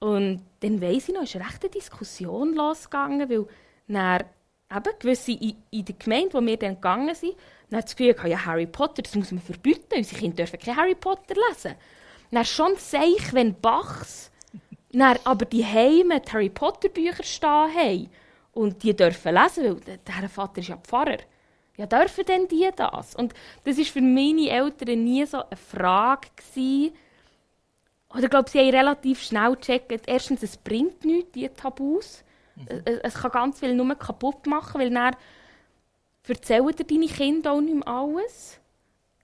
[0.00, 3.46] Und dann weiss ich noch, ist eine rechte Diskussion losgegangen, weil
[3.86, 4.24] dann
[4.74, 7.34] eben gewisse in, in der Gemeinde, wo wir dann gegangen sind,
[7.70, 10.76] dann hat das Gefühl, ja, Harry Potter, das muss man verbieten, unsere Kinder dürfen kein
[10.76, 11.74] Harry Potter lesen.
[12.30, 14.30] Dann schon seich, wenn Bachs
[14.92, 18.10] dann aber die Heime die Harry Potter Bücher stehen haben
[18.52, 21.18] und die dürfen lesen, weil der Vater ist ja Pfarrer.
[21.76, 23.14] Ja, dürfen denn die das?
[23.14, 26.94] Und das war für meine Eltern nie so eine Frage gewesen.
[28.10, 32.24] Oder ich glaube, sie haben relativ schnell gecheckt, erstens, es bringt nichts, diese Tabus.
[32.54, 32.82] Mhm.
[32.86, 35.14] Es, es, kann ganz viel nur kaputt machen, weil dann
[36.32, 38.60] erzählen dir deine Kinder auch nicht mehr alles.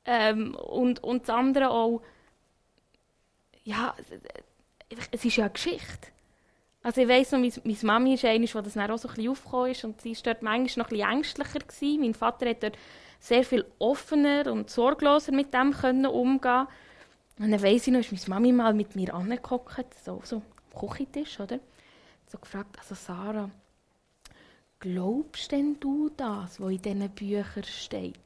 [0.05, 2.03] Ähm, und, und das andere auch,
[3.65, 3.95] ja,
[5.11, 6.09] es ist ja eine Geschichte.
[6.83, 9.15] Also ich weiss noch, meine, meine Mami ist eine, die das dann auch so ein
[9.15, 11.61] bisschen aufgekommen ist und sie war dort manchmal noch bisschen ängstlicher.
[11.61, 12.01] Gewesen.
[12.01, 12.79] Mein Vater hat dort
[13.21, 16.67] sehr viel offener und sorgloser mit dem können umgehen
[17.38, 20.81] Und dann weiss ich noch, ist meine Mami mal mit mir angeguckt, so, so am
[20.81, 21.61] Küchentisch, oder?
[22.27, 23.49] So gefragt, also Sarah,
[24.83, 28.16] glaubst denn du das, was in diesen Büchern steht?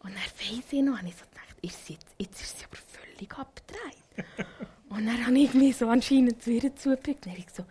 [0.00, 2.76] Und dann weiss ich noch, und ich so gedacht, ist jetzt, jetzt ist sie aber
[2.76, 4.46] völlig abgedreht.
[4.88, 7.26] Und dann habe ich mich so anscheinend zu ihr zugebückt.
[7.26, 7.64] Und ich so,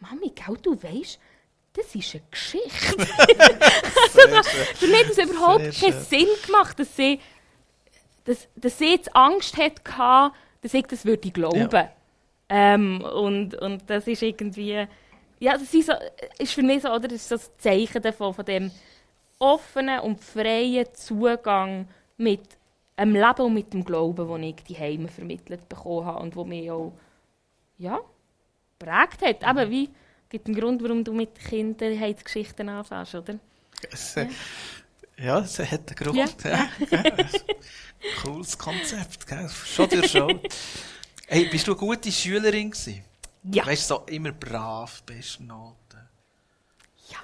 [0.00, 1.18] Mami, gell, du weißt,
[1.72, 2.96] das ist eine Geschichte.
[4.14, 7.18] also, für mich hat es überhaupt Sehr keinen Sinn gemacht, dass sie,
[8.24, 11.70] dass, dass sie jetzt Angst hatte, dass ich das würde glauben.
[11.72, 11.90] Ja.
[12.50, 14.86] Ähm, und, und das ist irgendwie,
[15.40, 15.94] ja, das ist, so,
[16.38, 18.70] ist für mich so, oder, das ist so das Zeichen davon, von dem
[19.38, 22.42] offenen und freien Zugang mit
[22.94, 26.44] einem Leben und mit dem Glauben, den ich die Heime vermittelt bekommen habe und wo
[26.44, 26.92] mich auch
[27.78, 27.98] ja,
[28.78, 29.40] prägt hat.
[29.42, 29.58] Mhm.
[29.58, 29.88] Eben, wie
[30.28, 33.38] gibt einen Grund, warum du mit Kinderheitsgeschichten anfängst, oder?
[33.90, 34.28] Es, äh,
[35.16, 36.16] ja, es hat einen Grund.
[36.44, 36.68] Ja.
[36.90, 37.16] Ja.
[38.22, 39.48] Cooles Konzept, gell?
[39.48, 40.40] schon durch schon.
[41.32, 43.04] Hey, bist du eine gute Schülerin gewesen?
[43.42, 43.66] Ja.
[43.66, 46.08] Weißt du, so immer brav, beste Noten?
[47.08, 47.18] Ja.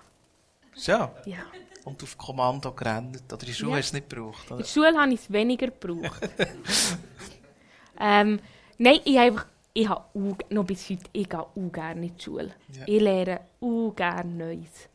[0.74, 1.14] Ja?
[1.26, 1.44] Ja
[1.86, 3.32] und auf Kommando gerannt?
[3.32, 3.76] Oder in der Schule ja.
[3.78, 4.46] hast du es nicht gebraucht?
[4.46, 4.56] Oder?
[4.56, 6.20] In der Schule habe ich es weniger gebraucht.
[8.00, 8.40] ähm,
[8.76, 12.22] nein, ich habe einfach, ich habe noch bis heute, ich gehe auch gerne in die
[12.22, 12.54] Schule.
[12.72, 12.82] Ja.
[12.86, 14.88] Ich lerne auch gerne Neues.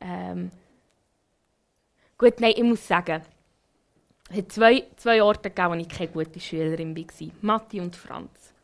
[0.00, 0.50] Ähm,
[2.16, 3.22] gut, nein, ich muss sagen,
[4.30, 7.28] es hat zwei, zwei Orte gegeben, wo ich keine gute Schülerin war.
[7.42, 8.54] Matti und Franz.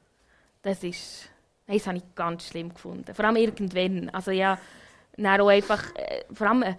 [0.63, 1.29] Das ist,
[1.77, 3.15] das habe ich ganz schlimm gefunden.
[3.15, 4.09] Vor allem irgendwann.
[4.11, 4.59] Also ja,
[5.41, 6.75] auch einfach, äh, vor allem, äh,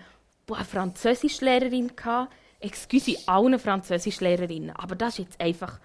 [0.55, 2.33] eine Französischlehrerin gehabt.
[2.59, 5.79] Excuse allen Französischlehrerinnen, aber das ist jetzt einfach,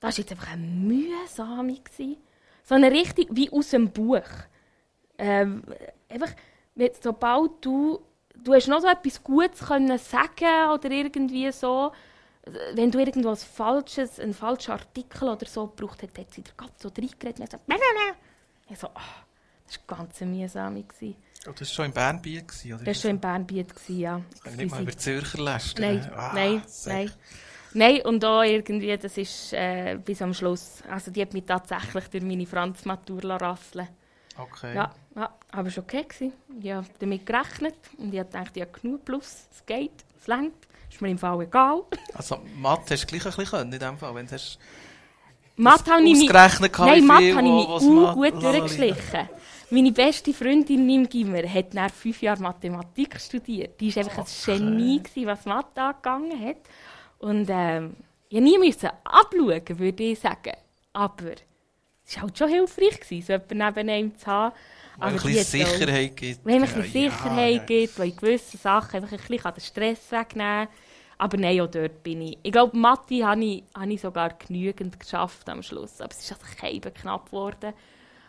[0.00, 2.16] das ist jetzt einfach eine mühsame gewesen.
[2.64, 4.28] So eine richtig wie aus dem Buch.
[5.18, 5.62] Ähm,
[6.08, 6.30] einfach,
[7.00, 8.00] sobald du,
[8.34, 11.92] du hast noch so etwas Gutes können sagen oder irgendwie so,
[12.74, 16.72] wenn du irgendwas Falsches, einen falschen Artikel oder so gebraucht hast, hat sie dir gerade
[16.76, 17.64] so reingeredet und gesagt,
[18.68, 19.00] ich so, oh,
[19.66, 20.74] das war ganz mühsam.
[20.74, 21.16] Gewesen.
[21.46, 22.78] Oh, das war schon in Bernbiet, oder?
[22.78, 24.20] Das war schon in Bernbiet, ja.
[24.44, 25.96] Das nicht mal über Zürcher lästern.
[25.96, 27.12] Nein, ah, nein, nein.
[27.74, 30.82] Nein, und da irgendwie, das ist äh, bis am Schluss.
[30.90, 33.88] Also die hat mich tatsächlich durch meine Franz-Matur rasseln
[34.36, 34.74] Okay.
[34.74, 36.04] Ja, ja, aber es war okay.
[36.04, 36.32] Gewesen.
[36.60, 40.54] Ich habe damit gerechnet und ich gedacht, ich habe genug Plus, es geht, es längt.
[40.92, 41.84] Ist mir im Fall egal.
[42.12, 44.58] Also Mathe hast du gleich ein bisschen können, in dem Fall, wenn du hast...
[45.56, 46.28] Mathe habe ich mich...
[46.30, 49.28] Nein, Mathe habe ich mich gut durchgeschlichen.
[49.70, 53.80] Meine beste Freundin im Gimmer hat nach fünf Jahren Mathematik studiert.
[53.80, 54.52] Die war einfach okay.
[54.52, 56.58] ein Genie, gewesen, was Mathe angegangen hat.
[57.20, 57.96] Und ähm,
[58.28, 60.52] ich nie musste abschauen, würde ich sagen.
[60.92, 61.32] Aber
[62.06, 64.54] es war halt schon hilfreich, gewesen, so jemanden neben einem zu haben.
[64.98, 66.44] Wenn ein bisschen Sicherheit gibt.
[66.44, 67.64] Wenn man ein bisschen ja, Sicherheit ja.
[67.64, 70.68] gibt, weil in gewissen Sachen einfach ein bisschen den Stress wegnehmen
[71.18, 72.38] Aber nein, auch dort bin ich.
[72.42, 76.00] Ich glaube, Mathe habe ich, habe ich sogar genügend geschafft am Schluss.
[76.00, 77.72] Aber es ist also kein knapp geworden.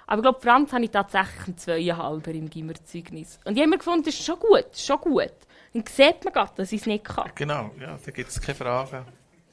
[0.07, 3.39] Aber ich glaube, Franz habe ich tatsächlich einen Zweieinhalber im Gimmerzeugnis.
[3.45, 5.33] Und ich habe mir gefunden, das ist schon gut, schon gut.
[5.73, 7.31] Dann sieht man gerade, dass ich es nicht kann.
[7.35, 9.05] Genau, ja, da gibt es keine Fragen.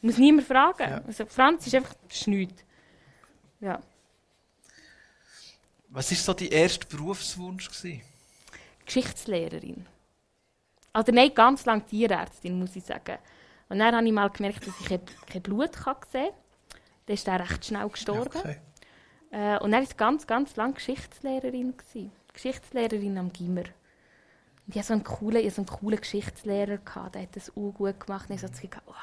[0.03, 0.91] Muss niemand fragen.
[0.91, 1.01] Ja.
[1.07, 2.53] Also Franz ist einfach schnüd.
[3.61, 3.81] Ja.
[5.91, 7.69] Was war so dein erster Berufswunsch?
[7.69, 8.03] Gewesen?
[8.87, 9.87] Geschichtslehrerin.
[10.93, 13.19] Also nein, ganz lange Tierärztin, muss ich sagen.
[13.69, 16.29] Und dann habe ich mal gemerkt, dass ich kein Blut sehen kann.
[17.07, 18.39] Dann ist er recht schnell gestorben.
[18.39, 18.57] Okay.
[19.31, 21.77] Äh, und er war ganz, ganz lange Geschichtslehrerin.
[21.77, 22.13] Gewesen.
[22.33, 23.63] Geschichtslehrerin am Gimmer.
[23.63, 27.73] Und ich hatte so einen coolen, so einen coolen Geschichtslehrer, gehabt, der hat das auch
[27.73, 28.31] gut gemacht.
[28.31, 28.95] Und ich habe so gedacht, oh,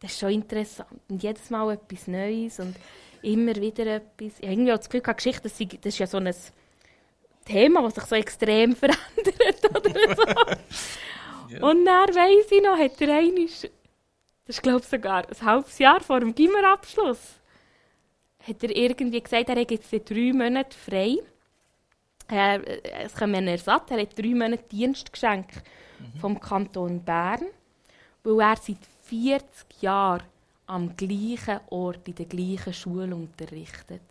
[0.00, 1.00] das ist schon interessant.
[1.08, 2.76] Und jedes Mal etwas Neues und
[3.22, 4.38] immer wieder etwas.
[4.38, 6.34] Ich habe irgendwie auch das Gefühl, Geschichte, das ist ja so ein
[7.44, 10.22] Thema, das sich so extrem verändert oder so.
[11.54, 11.62] ja.
[11.62, 13.64] Und dann weiss ich noch, hat er einmal, das
[14.46, 17.38] ist glaube ich sogar ein halbes Jahr vor dem Gimmerabschluss,
[18.46, 21.16] hat er irgendwie gesagt, er hat jetzt drei Monate frei.
[22.30, 23.90] äh, es kommt ein Ersatz.
[23.90, 25.46] Er hat drei Monate Dienstgeschenk
[26.20, 27.46] vom Kanton Bern,
[28.22, 30.22] weil er seit 40 Jahren
[30.68, 34.02] am gleichen Ort, in der gleichen Schule unterrichtet.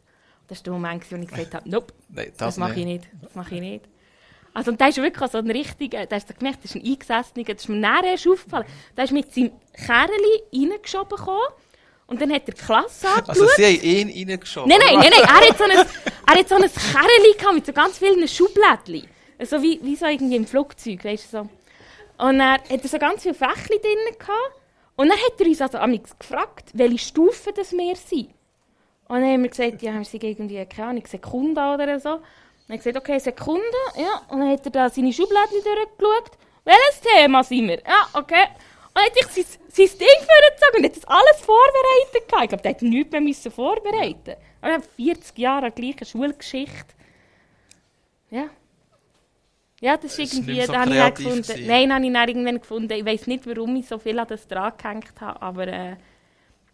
[0.48, 3.08] Das war der Moment, wo ich gesagt habe, nope, Nein, das, das, mache ich nicht.
[3.22, 3.86] Das mache ich nicht.
[4.54, 6.86] Also, und der ist wirklich so ein richtiger, der hast du gemerkt, das ist ein
[6.86, 8.66] Eingesessener, das ist mir näher erst aufgefallen.
[8.96, 11.48] Der ist mit seinem Kerli reingeschoben gekommen,
[12.08, 13.30] und dann hat er die Klasse angeschaut.
[13.30, 14.70] Also sie haben ihn reingeschoben.
[14.70, 15.22] Nein, nein, nein, nein.
[15.22, 19.08] Er hat so ein, er hat so ein Kerli gehabt mit so ganz vielen Schublädchen.
[19.44, 21.50] So wie, wie so irgendwie im Flugzeug, weißt du so.
[22.26, 24.57] Und er hat so ganz viele Fächli drin gehabt.
[24.98, 25.78] Und dann hat er uns also
[26.20, 28.30] gefragt, welche Stufe das wir sind.
[29.08, 32.16] Und dann haben wir gesagt, ja, wir sind irgendwie, keine Ahnung, Sekunde oder so.
[32.16, 32.22] Und
[32.68, 33.62] er hat gesagt, okay, Sekunde,
[33.96, 34.22] ja.
[34.30, 36.32] Und dann hat er da seine Schublädchen durchgeschaut.
[36.66, 37.80] Welches Thema sind wir?
[37.88, 38.48] Ja, okay.
[38.88, 42.44] Und dann hat sich sein, sein Ding vorgezogen und hat das alles vorbereitet gehabt.
[42.44, 44.36] Ich glaube, der hat nichts mehr müssen vorbereiten.
[44.62, 46.96] Aber er hat 40 Jahre gleiche Schulgeschichte.
[48.32, 48.50] Ja.
[49.80, 51.48] Ja, das ist irgendwie, mehr so habe ich kreativ gefunden.
[51.48, 51.68] gewesen.
[51.68, 52.92] Nein, habe ich dann irgendwann gefunden.
[52.94, 55.96] Ich weiß nicht, warum ich so viel an das dran gehängt habe, aber äh,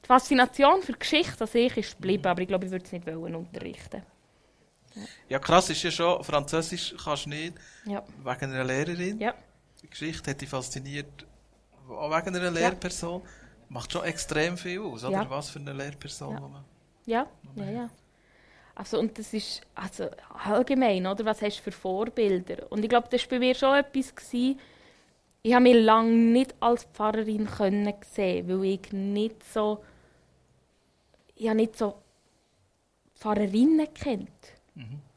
[0.04, 3.06] die Faszination für Geschichte an sich ist geblieben, aber ich glaube, ich würde es nicht
[3.06, 4.04] wollen unterrichten.
[5.28, 8.04] Ja, krass ist ja schon, Französisch kannst du nicht, Ja.
[8.24, 9.20] wegen einer Lehrerin.
[9.20, 9.34] Ja.
[9.82, 11.26] Die Geschichte hat dich fasziniert,
[11.89, 13.22] auch wegen einer Lehrperson.
[13.70, 15.28] Macht schon extrem viel aus, oder?
[15.30, 16.38] Was für eine Lehrperson.
[17.06, 17.28] Ja.
[17.56, 17.89] Ja, ja, ja.
[18.75, 20.09] Also, und das ist also,
[20.45, 21.25] allgemein, oder?
[21.25, 22.71] Was hast du für Vorbilder?
[22.71, 24.15] Und ich glaube, das war bei mir schon etwas.
[24.15, 24.59] Gewesen.
[25.43, 29.83] Ich habe mich lange nicht als Pfarrerin können sehen, weil ich nicht so,
[31.36, 31.95] ich habe nicht so
[33.15, 34.29] Pfarrerinnen kennt.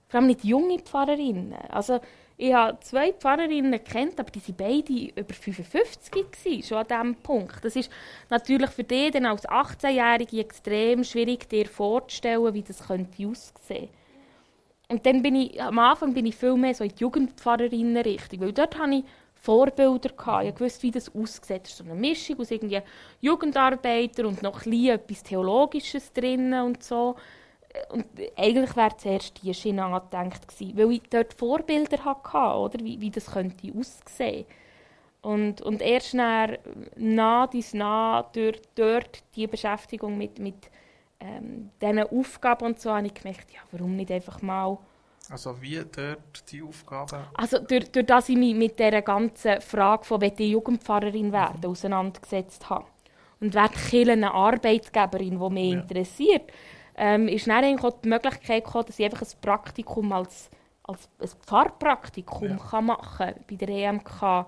[0.09, 1.55] Vor allem nicht junge Pfarrerinnen.
[1.71, 2.01] Also,
[2.39, 7.15] ich habe zwei Pfarrerinnen kennt, aber die waren beide über 55 gewesen, schon an diesem
[7.23, 7.65] Punkt.
[7.65, 7.91] Das ist
[8.29, 13.89] natürlich für dich dann als 18-Jährige extrem schwierig, dir vorzustellen, wie das könnte aussehen.
[14.89, 18.53] Und dann bin ich, am Anfang bin ich viel mehr so in die Jugendpfarrerinnen-Richtung, weil
[18.53, 19.05] dort hatte ich
[19.47, 20.11] Vorbilder.
[20.11, 20.45] Gehabt.
[20.47, 21.63] Ich wusste, wie das aussieht.
[21.63, 22.83] Das ist so eine Mischung aus irgendwie
[23.21, 27.15] Jugendarbeiter und noch ein etwas Theologisches drin und so.
[27.91, 32.85] Und eigentlich wäre zuerst diese Schiene angedenkt gewesen, weil ich dort Vorbilder hatte, oder?
[32.85, 34.47] Wie, wie das könnte aussehen.
[35.23, 36.51] Und, und erst nach,
[36.97, 40.71] nach dies nach durch dort die Beschäftigung mit, mit
[41.19, 44.79] ähm, diesen Aufgaben und so, habe ich gemerkt, ja, warum nicht einfach mal...
[45.29, 47.25] Also wie dort die Aufgaben...
[47.35, 51.69] Also durch, durch das ich mich mit dieser ganzen Frage von «Will ich Jugendpfarrerin werden?»
[51.69, 52.87] auseinandergesetzt habe.
[53.41, 55.81] Und wer die Kirche eine Arbeitgeberin, die mich Ja.
[55.81, 56.53] interessiert,
[56.97, 60.51] ähm, ist dann die Möglichkeit gekommen, dass ich einfach ein Praktikum als,
[60.85, 62.57] als ein Pfarrpraktikum Ja.
[62.57, 64.47] kann machen kann bei der EMK.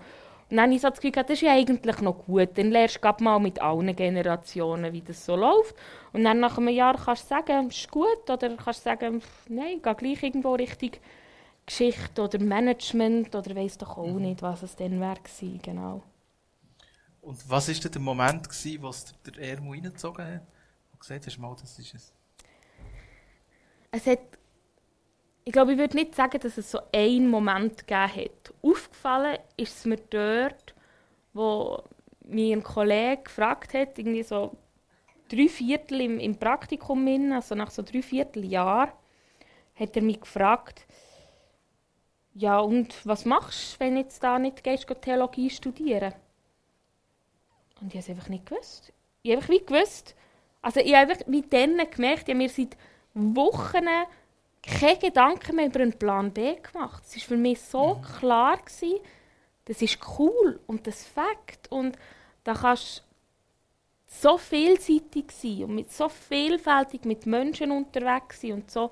[0.50, 2.56] Und dann habe ich so das Gefühl, das ist ja eigentlich noch gut.
[2.56, 5.74] Dann lernst du mal mit allen Generationen, wie das so läuft.
[6.14, 8.30] Und dann nach einem Jahr kannst du sagen, ist gut.
[8.30, 10.92] Oder kannst du sagen, nein, gehe gleich irgendwo Richtung
[11.66, 15.18] Geschichte oder Management oder weiss doch auch nicht, was es dann wäre
[15.62, 16.02] genau.
[17.20, 20.42] Und was war der Moment, gewesen, wo es der Ermo reingezogen hat?
[20.92, 22.14] Du gesagt hast, mal, das ist es.
[23.90, 24.20] Es hat,
[25.44, 28.54] ich glaube, ich würde nicht sagen, dass es so einen Moment gegeben hat.
[28.62, 30.74] Aufgefallen ist es mir dort,
[31.32, 31.82] wo
[32.24, 34.56] mir ein Kollege gefragt hat, irgendwie so
[35.28, 38.92] drei Viertel im, im Praktikum, hin, also nach so drei Vierteljahr,
[39.74, 40.86] hat er mich gefragt,
[42.34, 46.12] ja und was machst du, wenn du jetzt da nicht gehst, Theologie studieren?
[47.80, 48.92] Und ich habe es einfach nicht gewusst.
[49.22, 50.14] Ich habe einfach wie gewusst,
[50.60, 52.76] also ich habe einfach mit denen gemerkt, ja, wir seit
[53.14, 53.86] Wochen
[54.62, 57.02] keine Gedanken mehr über einen Plan B gemacht.
[57.06, 59.00] Es war für mich so klar, gewesen,
[59.64, 61.70] das ist cool und das Fakt.
[61.70, 61.96] Und
[62.44, 63.02] da kannst du
[64.06, 68.90] so vielseitig sein und mit so vielfältig mit Menschen unterwegs sein und so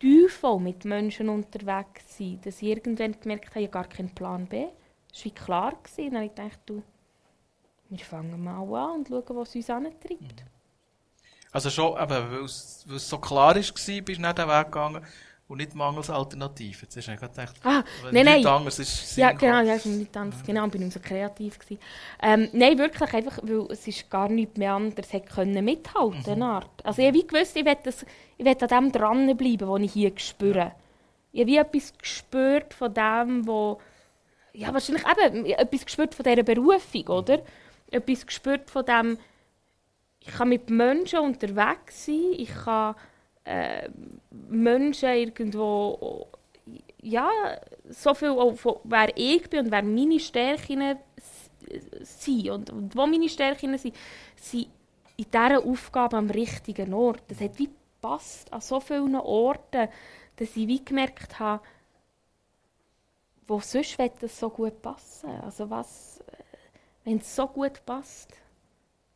[0.00, 4.46] tiefvoll mit Menschen unterwegs sein, dass ich irgendwann gemerkt habe, ich habe gar keinen Plan
[4.46, 4.66] B.
[5.08, 5.72] Das war wie klar.
[5.82, 6.10] Gewesen.
[6.10, 6.82] Dann habe ich gedacht, du,
[7.88, 10.44] wir fangen mal an und schauen, was uns antreibt.
[11.54, 15.06] Also schon, eben, weil es so klar war, bist du nicht den Weg gegangen
[15.46, 16.80] und nicht mangels Alternativen.
[16.82, 18.46] Jetzt hast du eigentlich gedacht, Ah, nein, nichts nein.
[18.46, 20.42] anderes ist Ja, genau, ja, ist nicht anders.
[20.44, 21.80] Genau, bin ich so kreativ gewesen.
[22.20, 26.44] Ähm, nein, wirklich einfach, weil es ist gar nichts mehr anderes hätte können mithalten, eine
[26.44, 26.84] Art.
[26.84, 30.72] Also ich habe wie gewusst, ich ich will an dem dranbleiben, was ich hier spüre.
[31.30, 33.80] Ich habe wie etwas gespürt von dem, wo,
[34.54, 37.42] ja, wahrscheinlich eben, etwas gespürt von dieser Berufung, oder?
[37.92, 39.18] Etwas gespürt von dem,
[40.26, 42.94] ich kann mit Menschen unterwegs sein, ich kann
[43.44, 43.88] äh,
[44.48, 46.28] Menschen irgendwo
[47.02, 47.28] ja,
[47.90, 50.96] so viel auch von wer ich bin und wer meine Stärken
[52.02, 53.94] sind und, und wo meine Stärken sind,
[54.36, 54.68] sind
[55.16, 57.22] in dieser Aufgabe am richtigen Ort.
[57.28, 57.68] Das hat wie
[58.00, 59.88] passt an so vielen Orten,
[60.36, 61.62] dass ich wie gemerkt habe,
[63.46, 65.30] wo sonst wird das so gut passen?
[65.42, 66.56] Also was, äh,
[67.04, 68.32] wenn es so gut passt,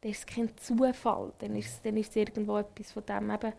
[0.00, 1.32] dann ist es kein Zufall.
[1.38, 3.52] Dann ist, es, dann ist es irgendwo etwas von dem eben,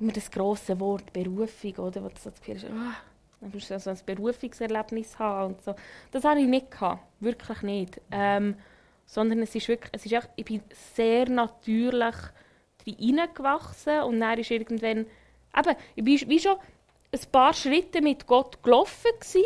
[0.00, 2.02] immer das grosse Wort Berufung, oder?
[2.02, 2.96] Wo du so das Gefühl hast, ah,
[3.40, 5.74] dann musst du so ein Berufungserlebnis haben und so.
[6.10, 8.00] Das habe ich nicht gehabt, wirklich nicht.
[8.10, 8.56] Ähm,
[9.06, 10.62] sondern es ist wirklich, es ist echt, ich bin
[10.94, 12.16] sehr natürlich
[12.84, 15.06] hineingewachsen und dann ist irgendwann,
[15.56, 16.56] eben, ich bin wie schon
[17.12, 19.44] ein paar Schritte mit Gott gelaufen gewesen,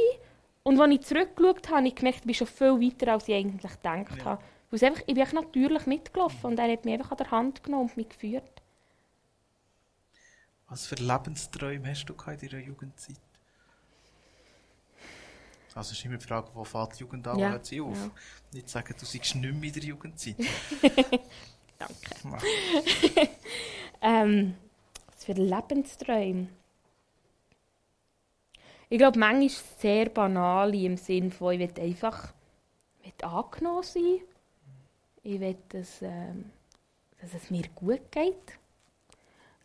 [0.69, 3.35] und als ich zurückgeschaut habe, habe ich gemerkt, ich bin schon viel weiter, als ich
[3.35, 4.25] eigentlich gedacht ja.
[4.25, 4.43] habe.
[4.71, 7.63] Weil einfach, ich bin einfach natürlich mitgelaufen und er hat mich einfach an der Hand
[7.63, 8.63] genommen und mich geführt.
[10.69, 13.17] Was für Lebensträume hast du in deiner Jugendzeit?
[15.75, 17.97] Also ist immer die Frage, wo fährt die Jugend an, ja, hört sie auf?
[17.97, 18.11] Ja.
[18.53, 20.37] Nicht sagen, du seist nicht mehr in der Jugendzeit.
[21.79, 23.31] Danke.
[24.03, 24.57] ähm,
[25.07, 26.49] was für Lebensträume?
[28.89, 32.33] Ich glaube, manchmal sehr banal im Sinne von, ich will einfach
[33.05, 34.21] will angenommen sein.
[35.31, 36.47] Ich will, dass, ähm,
[37.21, 38.59] dass es mir gut geht.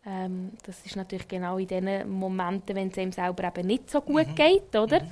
[0.05, 4.01] Ähm, das ist natürlich genau in den Momenten, wenn es einem selber eben nicht so
[4.01, 4.35] gut mhm.
[4.35, 5.01] geht, oder?
[5.01, 5.11] Mhm.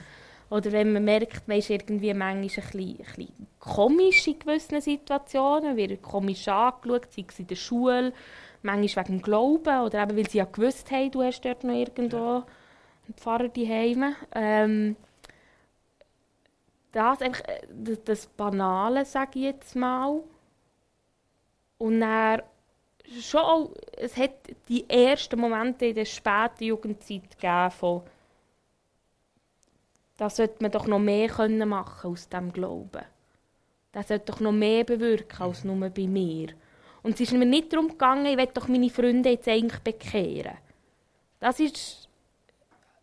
[0.50, 4.82] Oder wenn man merkt, man ist irgendwie manchmal ein bisschen, ein bisschen komisch in gewissen
[4.82, 8.12] Situationen, wird komisch angeschaut, sei es in der Schule,
[8.62, 11.74] manchmal wegen dem Glauben oder eben, weil sie ja gewusst haben, du hast dort noch
[11.74, 12.46] irgendwo ja.
[13.06, 14.16] einen Pfarrer daheim.
[14.36, 14.98] Ähm,
[16.92, 17.32] das, äh,
[18.04, 20.22] das Banale, sage ich jetzt mal.
[21.82, 22.44] Und dann
[23.20, 24.34] schon auch, es hat
[24.70, 28.04] die ersten Momente in der späten Jugendzeit gegeben von
[30.18, 33.04] da sollte man doch noch mehr können machen aus dem Glauben.
[33.92, 36.50] Das sollte doch noch mehr bewirken als nur bei mir.
[37.02, 40.58] Und es ist mir nicht darum gegangen, ich will doch meine Freunde jetzt eigentlich bekehren.
[41.40, 42.01] Das ist,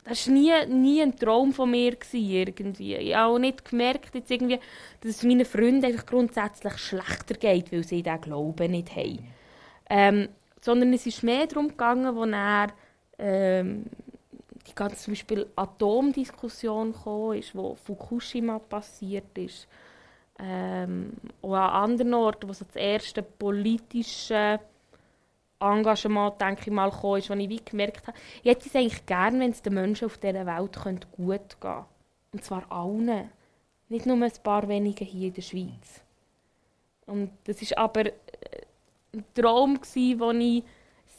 [0.08, 2.96] das war nie, nie ein Traum von mir irgendwie.
[2.96, 4.58] Ich habe auch nicht gemerkt, jetzt irgendwie,
[5.00, 9.18] dass es meinen Freunden einfach grundsätzlich schlechter geht, weil sie diesen Glauben nicht haben.
[9.90, 10.28] Ähm,
[10.60, 12.68] sondern es ist mehr darum gegangen, wo er
[13.18, 13.84] ähm,
[14.66, 19.68] die ganze zum Beispiel Atomdiskussion gekommen ist, wo Fukushima passiert ist.
[20.38, 24.60] Ähm, und an anderen Orten, wo so das erste politische
[25.60, 29.06] Engagement, denke ich mal, gekommen ist, wo ich wie gemerkt habe, ich hätte es eigentlich
[29.06, 31.84] gerne, wenn es den Menschen auf dieser Welt könnte gut gehen
[32.32, 33.30] Und zwar allen.
[33.88, 36.02] Nicht nur ein paar wenige hier in der Schweiz.
[37.06, 38.12] Und das ist aber äh,
[39.14, 40.64] ein Traum, den ich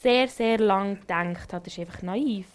[0.00, 1.64] sehr, sehr lange gedacht habe.
[1.64, 2.46] Das ist einfach naiv.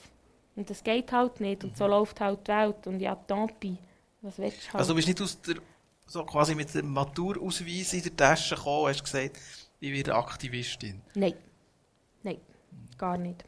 [0.56, 1.64] Und das geht halt nicht.
[1.64, 1.92] Und so mhm.
[1.92, 2.88] läuft halt die Welt.
[2.88, 3.78] Und ja, tant pis.
[4.22, 4.76] Was willst du halt?
[4.76, 5.58] Also du bist nicht aus der,
[6.08, 9.40] so quasi mit dem Maturausweis in der Tasche gekommen und hast gesagt,
[9.80, 11.02] ich werde Aktivistin?
[11.14, 11.34] Nein.
[12.98, 13.44] Gar nicht.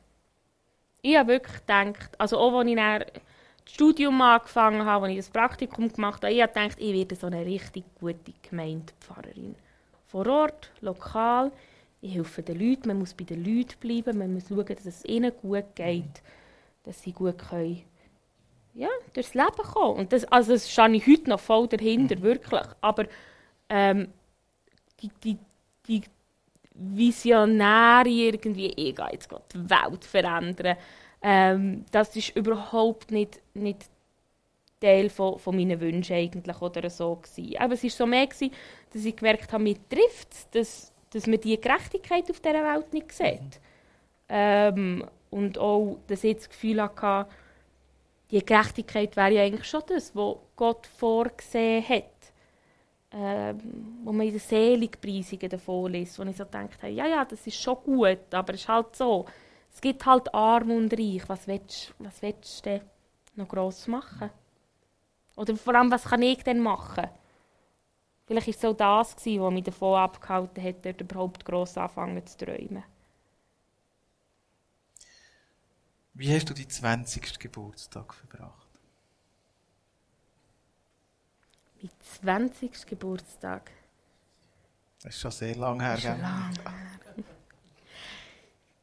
[1.01, 5.19] Ich habe wirklich gedacht, also auch als ich dann das Studium angefangen habe, als ich
[5.19, 9.55] das Praktikum gemacht habe, ich habe gedacht, ich werde so eine richtig gute Gemeindepfarrerin.
[10.07, 11.51] Vor Ort, lokal,
[12.01, 15.05] ich helfe den Leuten, man muss bei den Leuten bleiben, man muss schauen, dass es
[15.05, 16.21] ihnen gut geht.
[16.83, 17.83] Dass sie gut können,
[18.77, 19.99] ja, durchs Leben kommen.
[19.99, 22.21] Und das, also das stehe ich heute noch voll dahinter, mhm.
[22.21, 22.67] wirklich.
[22.79, 23.05] Aber
[23.69, 24.09] ähm,
[25.01, 25.37] die, die,
[25.87, 26.01] die
[26.77, 30.77] Visionäre irgendwie, ich gehe jetzt die Welt verändern,
[31.21, 33.89] ähm, das ist überhaupt nicht, nicht
[34.79, 37.57] Teil von, von meinen Wünschen eigentlich oder so gewesen.
[37.57, 38.51] Aber es war so mehr, gewesen,
[38.93, 42.93] dass ich gemerkt habe, mir trifft es, dass, dass man diese Gerechtigkeit auf dieser Welt
[42.93, 43.41] nicht sieht.
[43.41, 43.49] Mhm.
[44.29, 47.27] Ähm, und auch, dass ich das Gefühl hatte,
[48.31, 52.03] die Gerechtigkeit wäre ja eigentlich schon das, was Gott vorgesehen hat.
[53.11, 57.23] Ähm, wo man in den Seligpreisungen davon liest, wo ich so gedacht habe, ja, ja,
[57.23, 59.25] das ist schon gut, aber es ist halt so,
[59.73, 62.81] es gibt halt arm und reich, was willst, was willst du denn
[63.35, 64.29] noch gross machen?
[65.37, 67.07] Oder vor allem, was kann ich denn machen?
[68.25, 72.37] Vielleicht war es so das, was mich davon abgehalten hat, dort überhaupt gross anfangen zu
[72.37, 72.83] träumen.
[76.13, 77.39] Wie hast du deinen 20.
[77.39, 78.66] Geburtstag verbracht?
[81.81, 81.91] Mein
[82.49, 82.87] 20.
[82.87, 83.71] Geburtstag?
[85.03, 85.97] Das ist schon sehr lange her.
[85.97, 87.23] Schon lang her.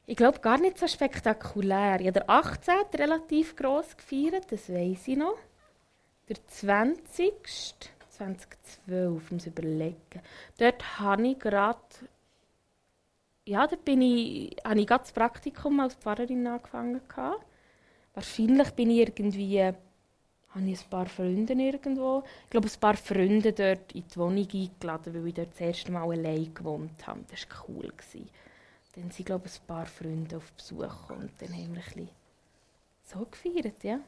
[0.07, 2.01] Ich glaube gar nicht so spektakulär.
[2.01, 2.75] Ich habe den 18.
[2.95, 5.39] relativ gross gefeiert, das weiß ich noch.
[6.29, 7.33] Der 20.
[8.11, 10.23] 2012, muss ich überlegen.
[10.59, 11.81] Dort habe ich gerade
[13.47, 17.01] ja, da bin ich, habe ich das Praktikum als Pfarrerin angefangen.
[18.15, 19.73] Wahrscheinlich bin ich irgendwie,
[20.55, 24.49] habe ich ein paar Freunde irgendwo, ich glaube ein paar Freunde dort in die Wohnung
[24.53, 27.21] eingeladen, weil ich dort das erste Mal allein gewohnt habe.
[27.31, 27.93] Das war cool.
[27.97, 28.29] Gewesen.
[28.95, 32.09] Dann sind, glaube ich, ein paar Freunde auf Besuch und dann haben wir ein bisschen
[33.05, 34.01] so gefeiert, ja.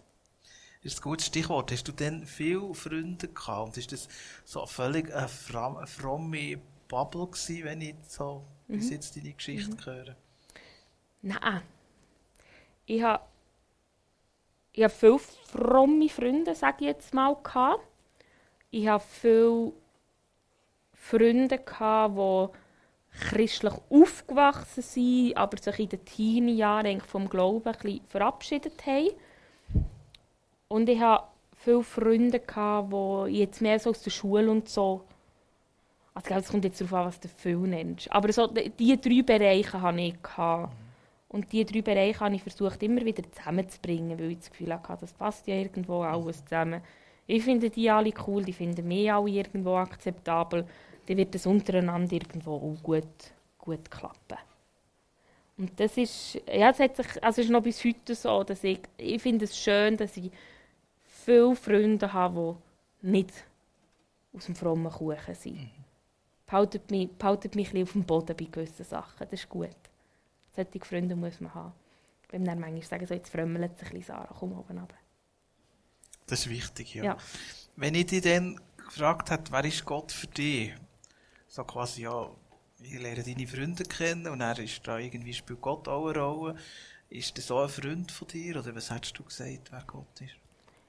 [0.83, 1.73] ist ein gutes Stichwort.
[1.73, 3.67] Hast du denn viele Freunde gehabt?
[3.67, 4.09] Und ist das
[4.45, 8.77] so völlig eine, eine fromme Bubble gewesen, wenn ich so mhm.
[8.77, 9.85] bis jetzt deine Geschichte mhm.
[9.85, 10.17] höre?
[11.23, 11.63] Nein.
[12.87, 13.25] Ich habe
[14.77, 17.35] ich habe viele fromme Freunde, sage ich jetzt mal.
[18.70, 19.72] Ich habe viele
[20.93, 22.49] Freunde, die
[23.18, 29.12] christlich aufgewachsen sind, aber sich in den Teenie-Jahren vom Glauben ein bisschen verabschiedet haben.
[30.68, 31.24] Und ich hatte
[31.57, 35.05] viele Freunde, die jetzt mehr so aus der Schule und so.
[36.12, 38.12] Also, es kommt jetzt darauf an, was du viel nennst.
[38.12, 40.14] Aber so, diese drei Bereiche hatte ich.
[41.37, 44.97] Und diese drei Bereiche habe ich versucht, immer wieder zusammenzubringen, weil ich das Gefühl hatte,
[45.03, 46.80] das passt ja irgendwo alles zusammen.
[47.26, 50.66] Ich finde die alle cool, die finden mich alle irgendwo akzeptabel.
[51.05, 54.39] Dann wird es untereinander irgendwo auch gut, gut klappen.
[55.59, 58.80] Und das ist, ja, es hat sich, also ist noch bis heute so, dass ich,
[58.97, 60.30] ich finde es schön, dass ich
[61.05, 62.57] viele Freunde habe,
[63.03, 63.45] die nicht
[64.34, 65.57] aus dem frommen Kuchen sind.
[65.57, 65.70] Mhm.
[66.47, 69.86] Behaltet mich, behaltet mich ein bisschen auf dem Boden bei gewissen Sachen, das ist gut.
[70.57, 71.73] Solche Freunde muss man haben.
[72.31, 74.97] Wenn dann manchmal sagen, so, jetzt frömmelt es ein bisschen, Sarah, komm oben runter.
[76.27, 77.05] Das ist wichtig, ja.
[77.05, 77.17] ja.
[77.77, 80.75] Wenn ich dich dann gefragt hätte, wer ist Gott für dich?
[81.47, 82.29] So quasi, ja,
[82.83, 86.57] ich lerne deine Freunde kennen und er ist da irgendwie, spielt Gott auch eine Rolle.
[87.09, 88.57] Ist das so ein Freund von dir?
[88.57, 90.35] Oder was hättest du gesagt, wer Gott ist?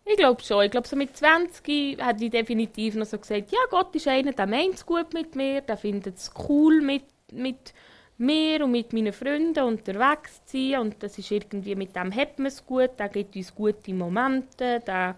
[0.05, 0.63] Ich glaube schon.
[0.63, 4.31] Ich glaube, so mit 20 hätte ich definitiv noch so gesagt, ja, Gott ist einer,
[4.31, 7.73] der meint es gut mit mir, der findet es cool mit, mit
[8.17, 10.81] mir und mit meinen Freunden unterwegs zu sein.
[10.81, 14.81] Und das ist irgendwie, mit dem hat man es gut, der gibt uns gute Momente,
[14.85, 15.15] der,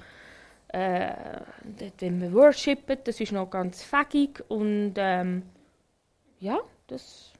[0.70, 1.42] äh,
[2.00, 4.44] wenn wir worshipen, das ist noch ganz fähig.
[4.48, 5.44] Und ähm,
[6.40, 7.32] ja, das...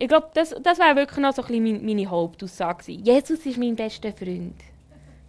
[0.00, 3.74] Ich glaube, das, das wäre wirklich noch so ein bisschen meine Hauptaussage Jesus ist mein
[3.74, 4.54] bester Freund.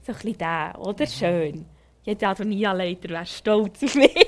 [0.04, 1.06] So ein bisschen der, oder?
[1.06, 1.10] Mhm.
[1.10, 1.66] Schön.
[2.04, 4.28] Jetzt Adonia Leiter wäre stolz auf mich.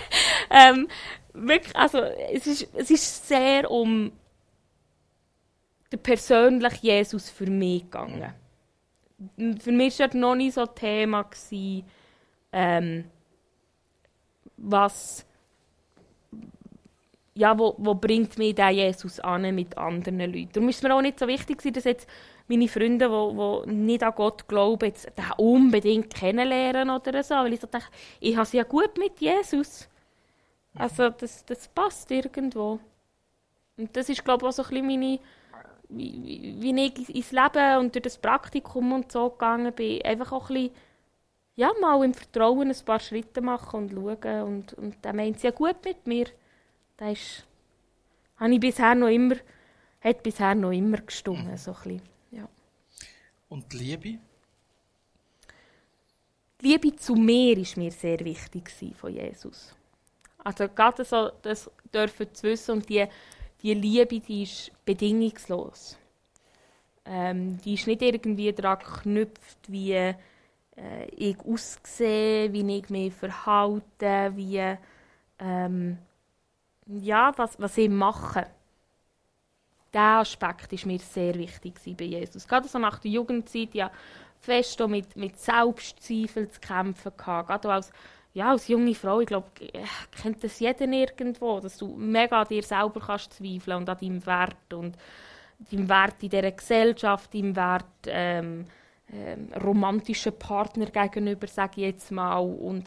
[0.50, 0.88] ähm,
[1.34, 4.12] wirklich, also, es ist, es ist sehr um
[5.90, 8.32] den persönlichen Jesus für mich gegangen.
[9.60, 11.84] Für mich war noch nicht so ein Thema, gewesen,
[12.52, 13.04] ähm,
[14.56, 15.24] was,
[17.34, 20.50] ja, wo, wo bringt mich der Jesus an mit anderen Leuten.
[20.52, 22.08] Darum ist es mir auch nicht so wichtig, dass jetzt
[22.48, 27.54] meine Freunde, die, die nicht an Gott glauben, jetzt den unbedingt kennenlernen oder so, weil
[27.54, 27.86] ich so denke,
[28.20, 29.88] ich habe es ja gut mit Jesus.
[30.74, 32.80] Also das, das passt irgendwo.
[33.76, 35.18] Und das ist, glaube ich, auch so ein bisschen meine,
[35.88, 40.02] wie, wie ich ins Leben und durch das Praktikum und so gegangen bin.
[40.02, 40.74] Einfach auch ein bisschen,
[41.56, 44.42] ja, mal im Vertrauen ein paar Schritte machen und schauen.
[44.42, 46.26] Und, und der meint es ja gut mit mir.
[46.96, 47.46] Das ist,
[48.36, 49.36] habe ich bisher noch immer,
[50.00, 52.48] hat bisher noch immer gestummen, so ein bisschen, ja.
[53.48, 54.18] Und die Liebe?
[56.60, 59.74] Die Liebe zu mir war mir sehr wichtig von Jesus.
[60.44, 63.06] Also gerade so, das dürfen zu wissen und die,
[63.62, 65.96] die Liebe, die ist bedingungslos.
[67.04, 70.14] Ähm, die ist nicht irgendwie daran geknüpft, wie äh,
[71.16, 74.76] ich aussehe, wie ich mich verhalte, wie
[75.38, 75.98] ähm,
[76.86, 78.46] ja, was, was ich mache.
[79.92, 82.48] Dieser Aspekt ist mir sehr wichtig bei Jesus.
[82.48, 83.90] Gerade so nach der Jugendzeit, ja,
[84.40, 87.48] fest mit, mit Selbstzweifel zu kämpfen gehabt.
[87.48, 87.92] Gerade als
[88.34, 89.84] ja, als junge Frau, ich glaube, äh,
[90.22, 94.24] kennt das jeder irgendwo, dass du mega an dir selber kannst zweifeln und an deinem
[94.26, 94.96] Wert und
[95.70, 98.66] deinem Wert in dieser Gesellschaft, deinem Wert ähm,
[99.12, 102.38] ähm, romantischen Partner gegenüber, sage ich jetzt mal.
[102.38, 102.84] Und,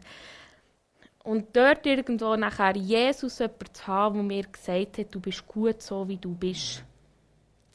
[1.23, 5.81] und dort irgendwo nachher Jesus jemand zu haben, der mir gesagt hat, du bist gut
[5.81, 6.83] so, wie du bist.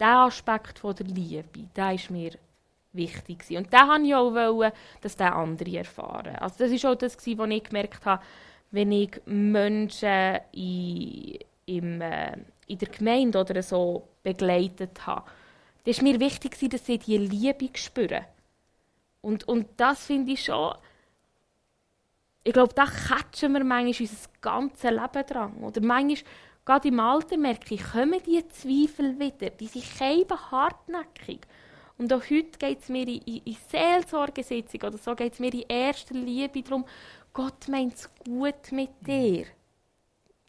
[0.00, 2.32] Der Aspekt von der Liebe, der ist mir
[2.92, 3.64] wichtig gewesen.
[3.64, 6.36] Und da wollte ich auch, wollen, dass der andere erfahren.
[6.36, 8.22] Also das war auch das, was ich gemerkt habe,
[8.70, 12.36] wenn ich Menschen in, im, äh,
[12.66, 15.30] in der Gemeinde oder so begleitet habe.
[15.84, 18.24] Da ist mir wichtig, dass sie diese Liebe spüren.
[19.22, 20.74] Und, und das finde ich schon,
[22.42, 25.54] ich glaube, da catchen wir manchmal unser ganzes Leben dran.
[25.62, 26.32] Oder manchmal,
[26.64, 29.50] gerade im Alter merke ich, kommen diese Zweifel wieder.
[29.50, 31.40] Die sind eben hartnäckig.
[32.00, 35.52] Und auch heute geht es mir in, in, in Seelsorgesitzung oder so, geht es mir
[35.52, 36.86] in erster Liebe darum,
[37.34, 39.44] Gott meint es gut mit dir.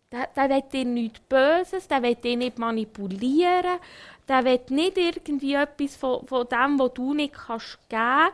[0.09, 3.79] Der, der will dir nichts Böses, der will dich nicht manipulieren,
[4.29, 8.29] der will nicht irgendwie etwas von, von dem, was du nicht kannst geben.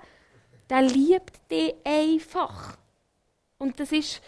[0.69, 2.77] Der liebt dich einfach.
[3.57, 4.21] Und das ist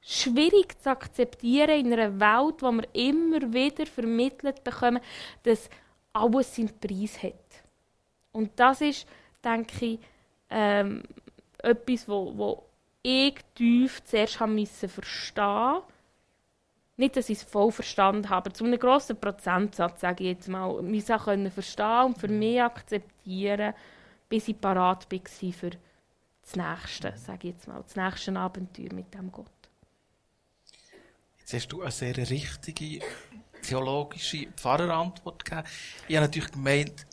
[0.00, 5.00] schwierig zu akzeptieren in einer Welt, wo wir immer wieder vermittelt bekommen,
[5.42, 5.68] dass
[6.12, 7.41] alles seinen Preis hat.
[8.32, 9.06] Und das ist,
[9.44, 9.98] denke ich,
[10.50, 11.02] ähm,
[11.58, 12.64] etwas, wo, wo
[13.02, 15.80] ich tief zuerst haben müssen verstehen
[16.96, 20.48] Nicht, dass ich es voll verstanden habe, aber zu einem grossen Prozentsatz, sage ich jetzt
[20.48, 23.74] mal, ich können verstehen und für mich akzeptieren,
[24.28, 25.70] bis ich parat war für
[26.42, 29.46] das Nächste, sage ich jetzt mal, das nächste Abenteuer mit dem Gott.
[31.38, 33.04] Jetzt hast du eine sehr richtige
[33.62, 35.66] theologische Pfarrerantwort gegeben.
[36.08, 37.06] Ich habe natürlich gemeint,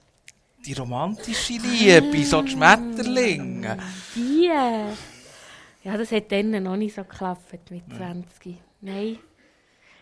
[0.66, 3.78] die romantische Liebe, so die Schmetterlinge.
[4.16, 4.50] Die?
[5.84, 8.58] Ja, das hat dann noch nicht so geklappt mit 20.
[8.82, 9.20] Nein.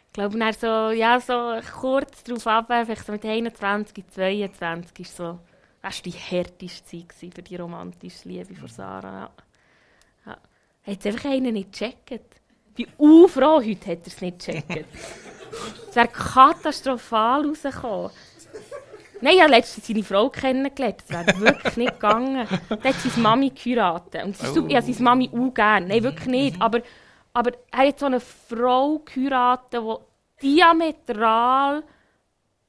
[0.08, 5.16] Ich glaube, dann so, ja, so kurz darauf ab, vielleicht so mit 21, 22 ist
[5.16, 5.40] so,
[5.82, 9.30] das war die härteste Zeit für die romantische Liebe von Sarah.
[10.26, 10.32] Ja.
[10.32, 10.92] Ja.
[10.92, 12.42] Hat es einfach einen nicht gecheckt.
[12.76, 12.88] Wie
[13.28, 14.88] froh heute hat er es nicht gecheckt.
[15.90, 18.12] Es wäre katastrophal rausgekommen.
[19.22, 21.04] Nein, ich habe letztens seine Frau kennengelernt.
[21.08, 22.48] Das wäre wirklich nicht gegangen.
[22.70, 24.24] Dann hat seine Mami geheiratet.
[24.24, 24.66] Und sie, oh.
[24.68, 25.88] ich habe seine Mami auch gerne.
[25.88, 26.62] Nein, wirklich nicht.
[26.62, 26.82] Aber,
[27.34, 29.82] aber er hat so eine Frau geheiratet,
[30.42, 31.84] die diametral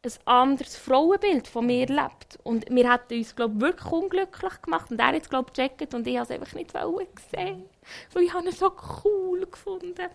[0.04, 2.38] ein anderes Frauenbild von mir lebt.
[2.44, 4.90] Und wir hätten uns, glaube wirklich unglücklich gemacht.
[4.90, 7.64] Und er hat es, glaube gecheckt und ich habe es einfach nicht gesehen.
[8.12, 8.72] Weil ich habe ihn so
[9.04, 10.08] cool gefunden.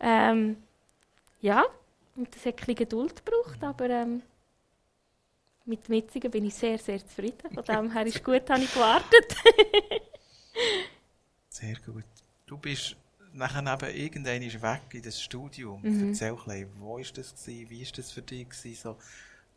[0.00, 0.56] Ähm,
[1.40, 1.64] ja,
[2.16, 4.22] und das hat ein bisschen Geduld gebraucht, aber ähm,
[5.66, 7.52] mit dem Jetzigen bin ich sehr, sehr zufrieden.
[7.52, 9.36] Von dem her ist gut, habe ich gewartet.
[11.48, 12.04] sehr gut.
[12.46, 12.96] Du bist
[13.32, 15.80] nachher eben irgendwann weg in das Studium.
[15.82, 16.08] Mhm.
[16.08, 17.70] Erzähl ein bisschen, wo war das gewesen?
[17.70, 18.96] Wie war das für dich gewesen, so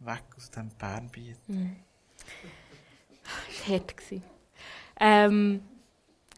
[0.06, 1.38] weg aus dem Bernbiet?
[1.48, 1.76] Mhm.
[3.24, 3.96] Das war hart.
[5.00, 5.62] Ähm,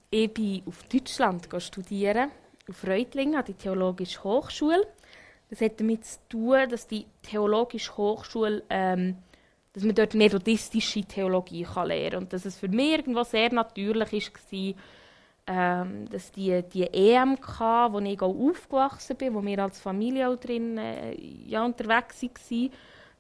[0.10, 2.32] ich bin auf Deutschland studieren,
[2.68, 4.88] auf Reutlingen, an der Theologischen Hochschule.
[5.50, 9.18] Das hat damit zu tun, dass die Theologische Hochschule, ähm,
[9.80, 12.24] dass man dort methodistische Theologie kann lernen kann.
[12.24, 14.74] Und dass es für mich irgendwo sehr natürlich war,
[15.48, 17.60] ähm, dass die, die EMK,
[17.90, 21.16] wo ich auch aufgewachsen bin, wo wir als Familie auch drin äh,
[21.48, 22.72] ja, unterwegs waren,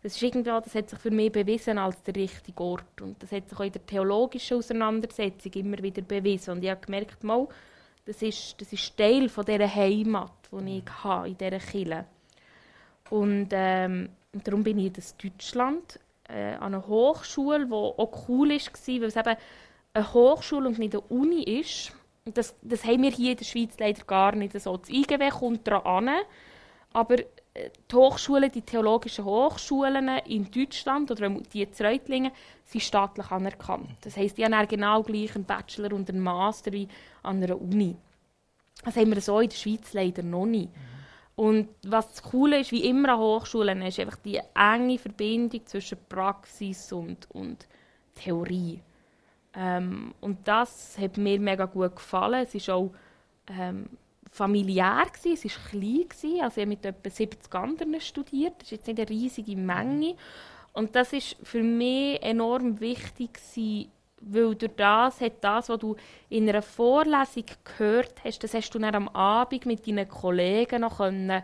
[0.03, 3.01] das, ist irgendwie, das hat sich für mich bewiesen als der richtige Ort.
[3.01, 6.51] Und das hat sich auch in der theologischen Auseinandersetzung immer wieder bewiesen.
[6.51, 7.47] Und ich habe gemerkt, mal,
[8.05, 12.05] das ist, das ist Teil von dieser Heimat, die ich habe, in dieser Kirche.
[13.11, 15.99] Und, ähm, und darum bin ich in Deutschland
[16.29, 19.35] äh, an einer Hochschule, die auch cool war, weil es eben
[19.93, 21.91] eine Hochschule und nicht eine Uni ist.
[22.25, 24.77] Das, das haben wir hier in der Schweiz leider gar nicht so.
[24.77, 26.09] Das IGW kommt daran,
[26.93, 27.19] aber
[27.53, 32.31] äh, die Hochschulen, die theologischen Hochschulen in Deutschland oder die in Reutlingen
[32.65, 33.89] sind staatlich anerkannt.
[34.01, 36.71] Das heisst, die haben genau gleich einen Bachelor und einen Master
[37.23, 37.95] an einer Uni.
[38.83, 40.69] Das haben wir so in der Schweiz leider noch nicht.
[41.39, 45.97] Und was das Coole ist, wie immer an Hochschulen, ist einfach die enge Verbindung zwischen
[46.09, 47.65] Praxis und, und
[48.13, 48.81] Theorie.
[49.55, 52.45] Ähm, und das hat mir mega gut gefallen.
[52.45, 52.91] Es war auch
[53.57, 53.85] ähm,
[54.29, 58.63] familiär, gewesen, es war klein, gewesen, also ich habe mit etwa 70 anderen studiert, das
[58.63, 60.15] ist jetzt nicht eine riesige Menge.
[60.73, 63.89] Und das ist für mich enorm wichtig gewesen,
[64.21, 65.95] weil durch das hat das, was du
[66.29, 70.97] in einer Vorlesung gehört hast, das hast du dann am Abend mit deinen Kollegen noch
[70.97, 71.43] können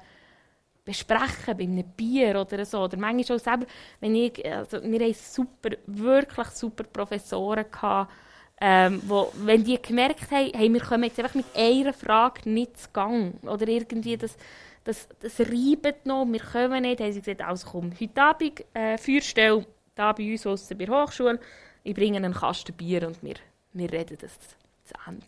[0.85, 2.83] besprechen, bei einem Bier oder so.
[2.83, 3.65] Oder manchmal auch selber,
[3.99, 8.13] wenn ich, also wir hatten super, wirklich super Professoren gehabt,
[8.61, 12.77] ähm, wo, wenn die gemerkt haben, hey, wir kommen jetzt einfach mit einer Frage nicht
[12.77, 14.37] zu Gang, oder irgendwie das,
[14.85, 18.97] das, das reibt noch, wir kommen nicht, haben sie gesagt, also komm, heute Abend äh,
[18.97, 19.65] Feuerstelle,
[19.95, 21.39] da bei uns aussen bei der Hochschule,
[21.85, 23.35] ich bringe einen Kasten Bier und wir,
[23.73, 24.37] wir reden das
[24.83, 25.25] zu Ende.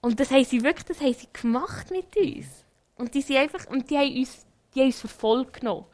[0.00, 2.64] Und das haben sie wirklich, das haben sie gemacht mit uns.
[2.96, 5.84] Und die sind einfach, und die haben uns, die haben uns verfolgt genommen.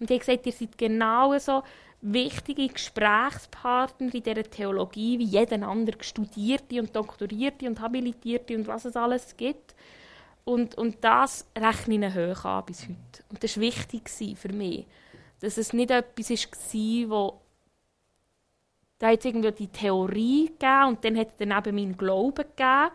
[0.00, 1.62] Und die haben gesagt, ihr seid genauso
[2.00, 8.84] wichtige Gesprächspartner in dieser Theologie wie jeden anderen Studierte und Doktorierte und Habilitierte und was
[8.84, 9.76] es alles gibt.
[10.44, 13.22] Und, und das rechne ich hoch an bis heute.
[13.28, 14.86] Und das war wichtig für mich.
[15.40, 17.34] Dass es nicht etwas war,
[18.98, 22.44] da hat es irgendwie die Theorie gegeben und dann hat es dann eben meinen Glauben
[22.56, 22.90] gegeben,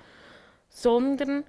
[0.70, 1.44] sondern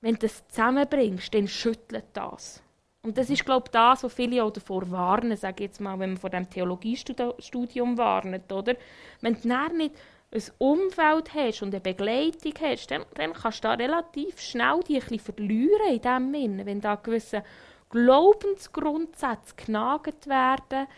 [0.00, 2.62] wenn du das zusammenbringst, dann schüttelt das.
[3.02, 6.10] Und das ist, glaube ich, das, was viele auch davor warnen, sage jetzt mal, wenn
[6.10, 8.74] man vor dem Theologiestudium warnet, oder?
[9.20, 9.94] Wenn du nicht
[10.32, 14.96] ein Umfeld hast und eine Begleitung hast, dann, dann kannst du da relativ schnell die
[14.96, 17.44] ein bisschen verlieren in dem Sinn, wenn da gewisse
[17.90, 20.88] Glaubensgrundsätze genagt werden.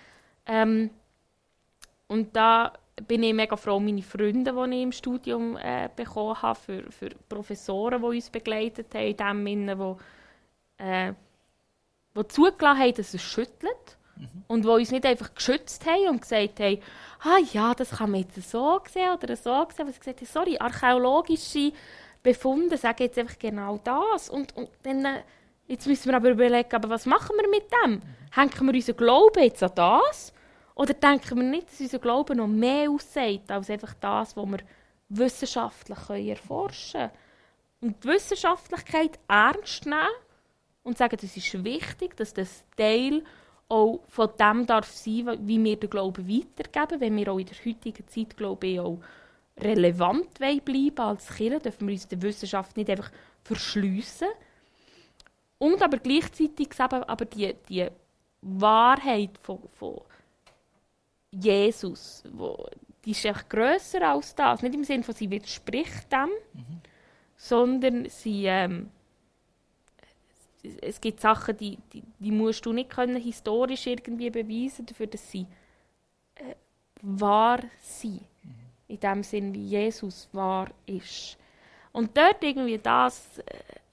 [0.47, 0.91] Ähm,
[2.07, 2.73] und da
[3.07, 7.11] bin ich mega froh, meine Freunde, die ich im Studium äh, bekommen habe, für, für
[7.29, 9.97] Professoren, die uns begleitet haben, in dem Sinne,
[10.79, 11.13] die, äh,
[12.17, 13.99] die zugelassen haben, dass es schüttelt.
[14.49, 16.81] Und die uns nicht einfach geschützt haben und gesagt haben,
[17.23, 19.83] ah ja, das kann man jetzt so sehen oder so sehen.
[19.83, 21.73] Aber sie gesagt haben, sorry, archäologische
[22.23, 24.29] Befunde sagen jetzt einfach genau das.
[24.29, 25.23] Und, und dann, äh,
[25.69, 27.93] jetzt müssen wir aber überlegen, aber was machen wir mit dem?
[27.93, 28.03] Mhm.
[28.33, 30.33] Hängen wir unseren Glauben jetzt an das?
[30.79, 34.59] Oder denken wir nicht, dass unser Glaube noch mehr aussagt, als einfach das, was wir
[35.09, 37.13] wissenschaftlich erforschen können?
[37.81, 40.07] Und die Wissenschaftlichkeit ernst nehmen
[40.85, 43.25] und sagen, das ist wichtig, dass das Teil
[43.69, 47.57] auch von dem darf sein, wie wir den Glauben weitergeben, wenn wir auch in der
[47.65, 49.01] heutigen Zeit, glaube ich, auch
[49.59, 53.11] relevant bleiben als Kirche, dürfen wir uns der Wissenschaft nicht einfach
[53.43, 54.29] verschliessen.
[55.59, 57.89] Und aber gleichzeitig eben, aber die, die
[58.43, 60.03] Wahrheit von, von
[61.31, 62.67] Jesus, wo,
[63.05, 64.63] die ist echt grösser als das.
[64.63, 66.81] Nicht im Sinne von, sie widerspricht dem, mhm.
[67.37, 68.91] sondern sie, ähm,
[70.83, 75.31] es gibt Sachen, die, die, die musst du nicht können, historisch irgendwie beweisen, dafür, dass
[75.31, 75.47] sie
[76.35, 76.55] äh,
[77.03, 78.23] wahr sind.
[78.43, 78.55] Mhm.
[78.89, 81.37] In dem Sinn, wie Jesus wahr ist.
[81.93, 83.45] Und dort irgendwie das, äh,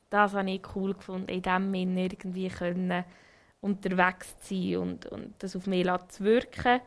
[0.10, 3.04] das habe ich cool gefunden, in dem Sinne irgendwie können
[3.62, 6.82] unterwegs zu sein und, und das auf mich zu wirken.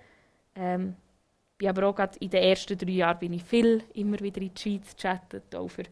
[0.58, 0.96] Ähm,
[1.56, 4.60] bin aber auch in den ersten drei Jahren bin ich viel immer wieder in die
[4.60, 5.84] Schweiz gechattet, auch für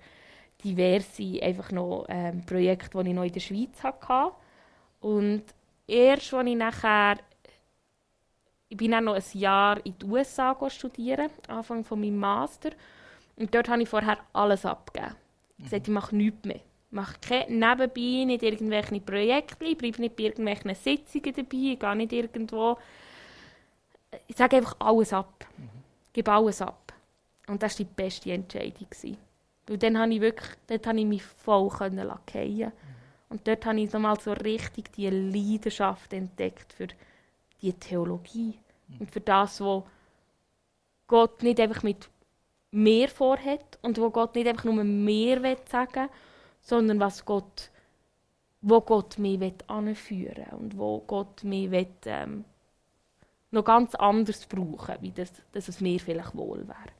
[0.62, 4.32] diverse einfach noch ähm, Projekte, die ich noch in der Schweiz hatte.
[5.00, 5.44] Und
[5.86, 7.16] erst, als ich nachher
[8.68, 12.70] ich bin dann noch ein Jahr in die USA studieren, Anfang von meinem Master.
[13.36, 15.14] Und dort habe ich vorher alles abgegeben.
[15.58, 16.56] Ich gesagt, ich mache nichts mehr.
[16.56, 17.14] Ich mache
[17.48, 22.78] nebenbei nicht irgendwelche Projekte, ich bleibe nicht bei irgendwelchen Sitzungen dabei, ich gehe nicht irgendwo.
[24.26, 25.46] Ich sage einfach alles ab.
[25.56, 25.68] Mhm.
[26.12, 26.92] Gebe alles ab.
[27.46, 28.88] Und das war die beste Entscheidung.
[29.66, 32.72] Weil dann habe ich wirklich, dort habe ich mich voll können fallen mhm.
[33.28, 36.88] Und dort habe ich nochmal so richtig die Leidenschaft entdeckt für
[37.60, 38.58] die Theologie
[38.88, 39.00] mhm.
[39.00, 39.82] und für das, was
[41.06, 42.08] Gott nicht einfach mit
[42.70, 46.08] mir vorhat und wo Gott nicht einfach nur mehr will sagen
[46.66, 47.70] sondern was Gott,
[48.60, 52.44] wo Gott mich will anführen und wo Gott mich will, ähm,
[53.50, 56.92] noch ganz anders brauchen, wie das, dass es mir vielleicht wohl wäre.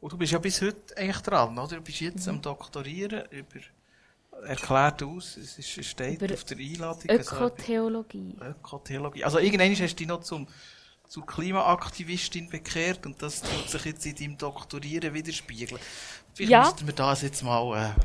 [0.00, 1.76] Und du bist ja bis heute eigentlich dran, oder?
[1.76, 2.34] Du bist jetzt mhm.
[2.34, 3.60] am Doktorieren über,
[4.46, 7.10] erklärt aus, es ist, steht über auf der Einladung.
[7.10, 8.36] Ökotheologie.
[8.38, 9.24] Also, Ökotheologie.
[9.24, 10.46] Also irgendwann hast du dich noch zum,
[11.08, 15.80] zur Klimaaktivistin bekehrt und das tut sich jetzt in deinem Doktorieren widerspiegeln.
[16.34, 16.60] Vielleicht ja.
[16.60, 18.00] müssten wir das jetzt mal äh,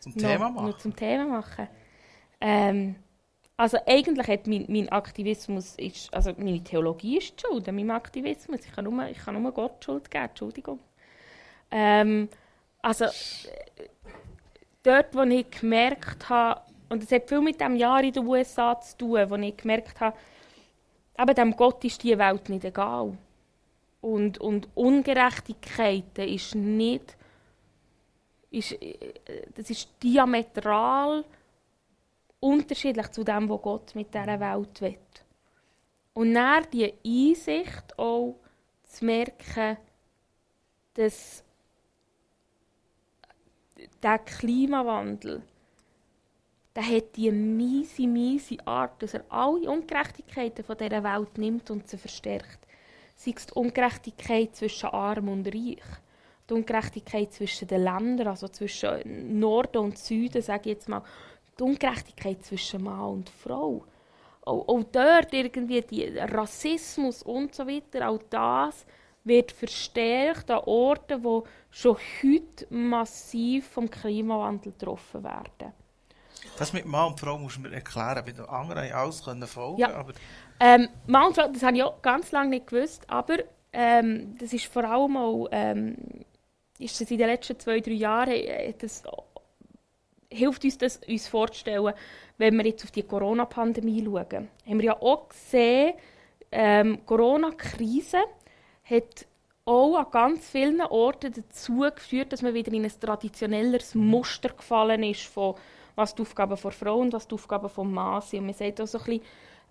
[0.00, 0.74] zum Thema machen.
[0.78, 1.68] Zum Thema machen.
[2.40, 2.96] Ähm,
[3.56, 8.60] also eigentlich hat mein, mein Aktivismus, ist, also meine Theologie ist Schuld an meinem Aktivismus.
[8.64, 10.80] Ich kann nur, ich kann nur Gott Schuld geben, Entschuldigung.
[11.70, 12.28] Ähm,
[12.82, 13.06] also,
[14.82, 18.78] dort, wo ich gemerkt habe, und es hat viel mit dem Jahr in den USA
[18.80, 20.16] zu tun, wo ich gemerkt habe,
[21.16, 23.16] aber dem Gott ist die Welt nicht egal.
[24.00, 27.16] Und, und Ungerechtigkeiten ist nicht,
[28.50, 28.76] ist,
[29.54, 31.24] das ist diametral
[32.44, 34.98] unterschiedlich zu dem, was Gott mit dieser Welt will.
[36.12, 38.36] Und dann die Einsicht auch
[38.84, 39.78] zu merken,
[40.94, 41.42] dass
[44.02, 45.42] der Klimawandel,
[46.76, 51.88] der hat die miese, miese Art, dass er alle Ungerechtigkeiten von dieser Welt nimmt und
[51.88, 52.58] sie verstärkt.
[53.16, 55.82] Sei es die Ungerechtigkeit zwischen Arm und Reich,
[56.48, 61.02] die Ungerechtigkeit zwischen den Ländern, also zwischen Norden und Süden, sage ich jetzt mal,
[61.58, 63.84] die Ungerechtigkeit zwischen Mann und Frau.
[64.42, 68.84] Auch, auch dort irgendwie die Rassismus und so weiter, auch das
[69.24, 75.72] wird verstärkt an Orten, wo schon heute massiv vom Klimawandel getroffen werden.
[76.58, 79.94] Das mit Mann und Frau muss man erklären, weil die anderen alles können folgen ja.
[79.94, 80.12] aber
[80.60, 83.38] ähm, Mann und Frau, das habe ich auch ganz lange nicht gewusst, aber
[83.72, 85.96] ähm, das ist vor allem auch, ähm,
[86.78, 89.02] ist das in den letzten zwei, drei Jahren, äh, das,
[90.34, 91.94] hilft uns das, uns vorzustellen,
[92.38, 94.48] wenn wir jetzt auf die Corona-Pandemie schauen.
[94.66, 95.94] Haben wir ja auch gesehen,
[96.50, 98.18] ähm, Corona-Krise
[98.84, 99.26] hat
[99.64, 105.02] auch an ganz vielen Orten dazu geführt, dass man wieder in ein traditionelleres Muster gefallen
[105.02, 105.54] ist, von
[105.96, 108.40] was die Aufgaben von Frauen und was die Aufgaben von Mann sind.
[108.40, 109.22] Und man sagt auch so ein bisschen,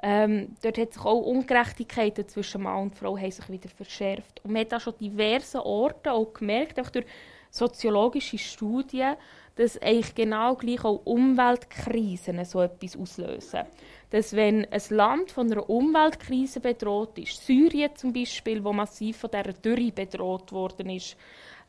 [0.01, 4.41] ähm, dort hat sich auch Ungerechtigkeiten zwischen Mann und Frau haben sich wieder verschärft.
[4.43, 7.05] Und man hat auch schon diverse Orte auch gemerkt, auch durch
[7.49, 9.15] soziologische Studien,
[9.55, 13.61] dass eigentlich genau gleich auch Umweltkrisen so etwas auslösen.
[14.09, 19.29] Dass wenn ein Land von einer Umweltkrise bedroht ist, Syrien zum Beispiel, wo massiv von
[19.31, 21.15] dieser Dürre bedroht worden ist,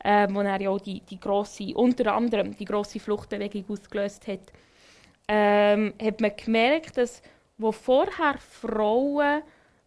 [0.03, 4.51] äh, wo er ja auch die, die grosse, unter anderem die grosse Fluchtbewegung ausgelöst hat,
[5.27, 7.21] ähm, hat man gemerkt, dass
[7.57, 9.41] wo vorher Frauen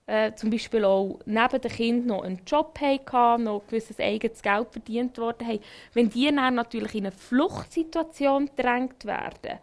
[0.09, 4.69] äh, zum Beispiel auch neben dem Kind noch einen Job hatten, noch gewisses eigenes Geld
[4.71, 5.61] verdient worden haben,
[5.93, 9.59] wenn die dann natürlich in eine Fluchtsituation gedrängt werden,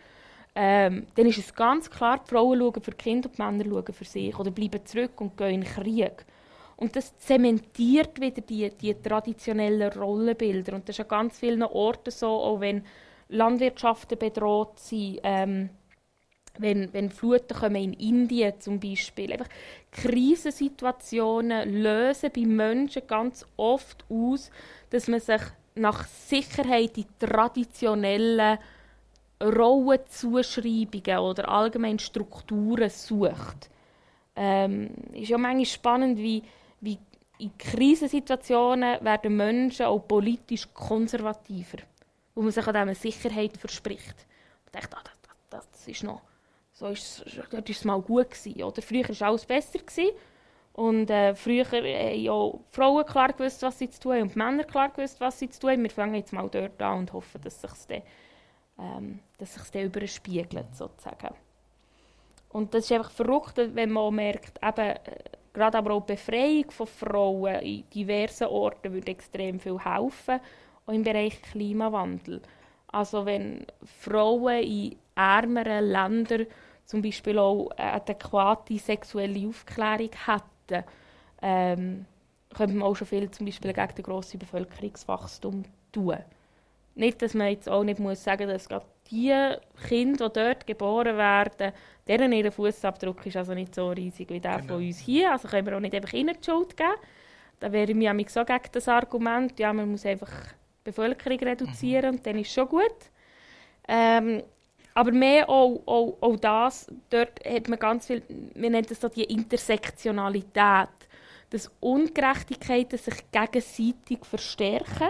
[0.54, 3.64] ähm, dann ist es ganz klar, die Frauen schauen für die Kinder und die Männer
[3.66, 6.26] schauen für sich oder bleiben zurück und gehen in den Krieg.
[6.78, 10.76] Und das zementiert wieder die, die traditionellen Rollenbilder.
[10.76, 12.84] Und das ist an ganz vielen Orten so, auch wenn
[13.30, 15.70] Landwirtschaften bedroht sind, ähm,
[16.60, 19.32] wenn, wenn Fluten kommen in Indien zum Beispiel.
[19.34, 19.50] Einfach
[19.92, 24.52] Krisensituationen lösen bei Menschen ganz oft aus,
[24.90, 25.42] dass man sich
[25.76, 28.58] nach Sicherheit in traditionellen
[29.42, 33.70] Rollenzuschreibungen oder allgemein Strukturen sucht.
[34.36, 36.44] Ähm, ist ja manchmal spannend, wie,
[36.82, 36.98] wie
[37.38, 41.80] in Krisensituationen werden Menschen auch politisch konservativer,
[42.34, 44.16] wo man sich an dem Sicherheit verspricht.
[44.66, 45.14] Man denkt, ah, das,
[45.50, 46.22] das, das ist noch
[46.76, 48.32] so ist, es mal gut.
[48.32, 48.82] Gewesen, oder?
[48.82, 49.80] Früher war alles besser.
[49.80, 50.12] Gewesen.
[50.74, 51.86] Und äh, früher haben
[52.22, 55.50] ja Frauen klar gewusst, was sie zu tun haben und Männer klar gewusst, was sie
[55.50, 55.82] zu tun.
[55.82, 58.02] Wir fangen jetzt mal dort an und hoffen, dass sich dann,
[58.78, 61.34] ähm, dass sich's dann überspiegelt, sozusagen.
[62.50, 65.00] Und das ist einfach verrückt, wenn man merkt, eben, äh,
[65.54, 70.42] gerade aber auch die Befreiung von Frauen in diversen Orten würde extrem viel helfen,
[70.86, 72.42] auch im Bereich Klimawandel.
[72.88, 73.66] Also wenn
[74.02, 76.48] Frauen in ärmeren Ländern
[76.86, 80.86] zum Beispiel auch eine adäquate sexuelle Aufklärung hätten,
[81.42, 82.06] ähm,
[82.54, 86.18] könnte man auch schon viel zum Beispiel gegen den grossen Bevölkerungswachstum tun.
[86.96, 89.34] Nicht, dass man jetzt auch nicht muss sagen dass gerade die
[89.88, 91.74] Kinder, die dort geboren werden,
[92.08, 94.76] deren ihr Fußabdruck ist also nicht so riesig wie der genau.
[94.76, 95.32] von uns hier.
[95.32, 96.94] Also können wir auch nicht einfach ihnen die Schuld geben.
[97.60, 102.12] Da wäre ich mich so gegen das Argument, ja, man muss einfach die Bevölkerung reduzieren
[102.12, 102.18] mhm.
[102.18, 103.12] und dann ist schon gut.
[103.88, 104.44] Ähm,
[104.96, 109.10] aber mehr auch, auch, auch das, dort hat man ganz viel, wir nennen das so
[109.10, 110.90] die Intersektionalität,
[111.50, 115.10] dass Ungerechtigkeiten sich gegenseitig verstärken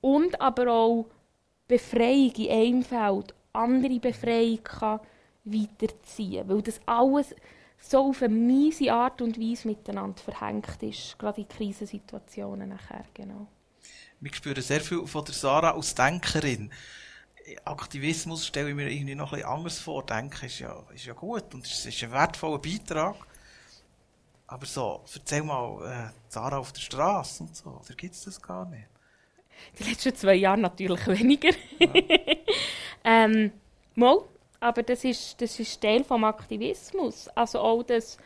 [0.00, 1.06] und aber auch
[1.66, 5.00] Befreiung in einem Feld andere Befreiung kann
[5.44, 7.34] weiterziehen weil das alles
[7.78, 13.48] so auf eine miese Art und Weise miteinander verhängt ist, gerade in Krisensituationen nachher, genau.
[14.20, 16.70] Wir spüren sehr viel von der Sarah als Denkerin.
[17.64, 20.04] Aktivismus stelle ich mir irgendwie noch ein bisschen anders vor.
[20.04, 23.16] Denken ist ja, ist ja gut und es ist ein wertvoller Beitrag.
[24.46, 28.40] Aber so, erzähl mal, äh, Sarah auf der Straße und so, oder gibt es das
[28.40, 28.86] gar nicht?
[29.78, 31.50] Die letzten zwei Jahre natürlich weniger.
[31.78, 31.88] Ja.
[33.04, 33.52] ähm,
[33.94, 34.18] mal,
[34.60, 37.28] aber das ist, das ist Teil des Aktivismus.
[37.28, 38.18] Also auch das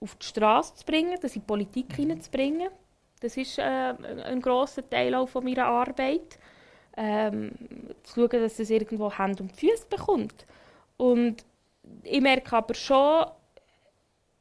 [0.00, 1.94] auf die Straße zu bringen, das in die Politik mhm.
[1.94, 2.70] hineinzubringen.
[3.20, 6.38] Das ist äh, ein grosser Teil auch von meiner Arbeit
[6.96, 7.52] ähm,
[8.02, 10.46] zu schauen, dass es irgendwo Hand und Füße bekommt.
[10.96, 11.44] Und
[12.02, 13.26] ich merke aber schon,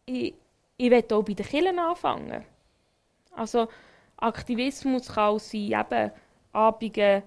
[0.06, 0.34] ich,
[0.78, 2.44] ich will auch bei den Kindern anfangen.
[3.36, 3.68] Also
[4.18, 6.12] Aktivismus kann auch sein, eben
[6.52, 7.24] Abende,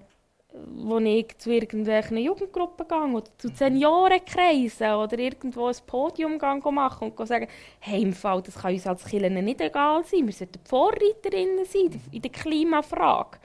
[0.53, 7.27] wo ich zu irgendwelchen Jugendgruppen gehe oder zu Seniorenkreisen oder irgendwo ein Podium machen und
[7.27, 7.47] sagen,
[7.79, 11.99] hey, im Fall, das kann uns als Kinder nicht egal sein, wir sollten Vorreiterinnen sein
[12.11, 13.39] in der Klimafrage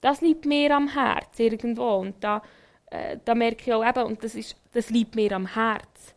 [0.00, 1.96] das liegt mir am Herz irgendwo.
[1.96, 2.42] Und da,
[2.90, 6.14] äh, da merke ich auch eben, und das, ist, das liegt mir am Herz.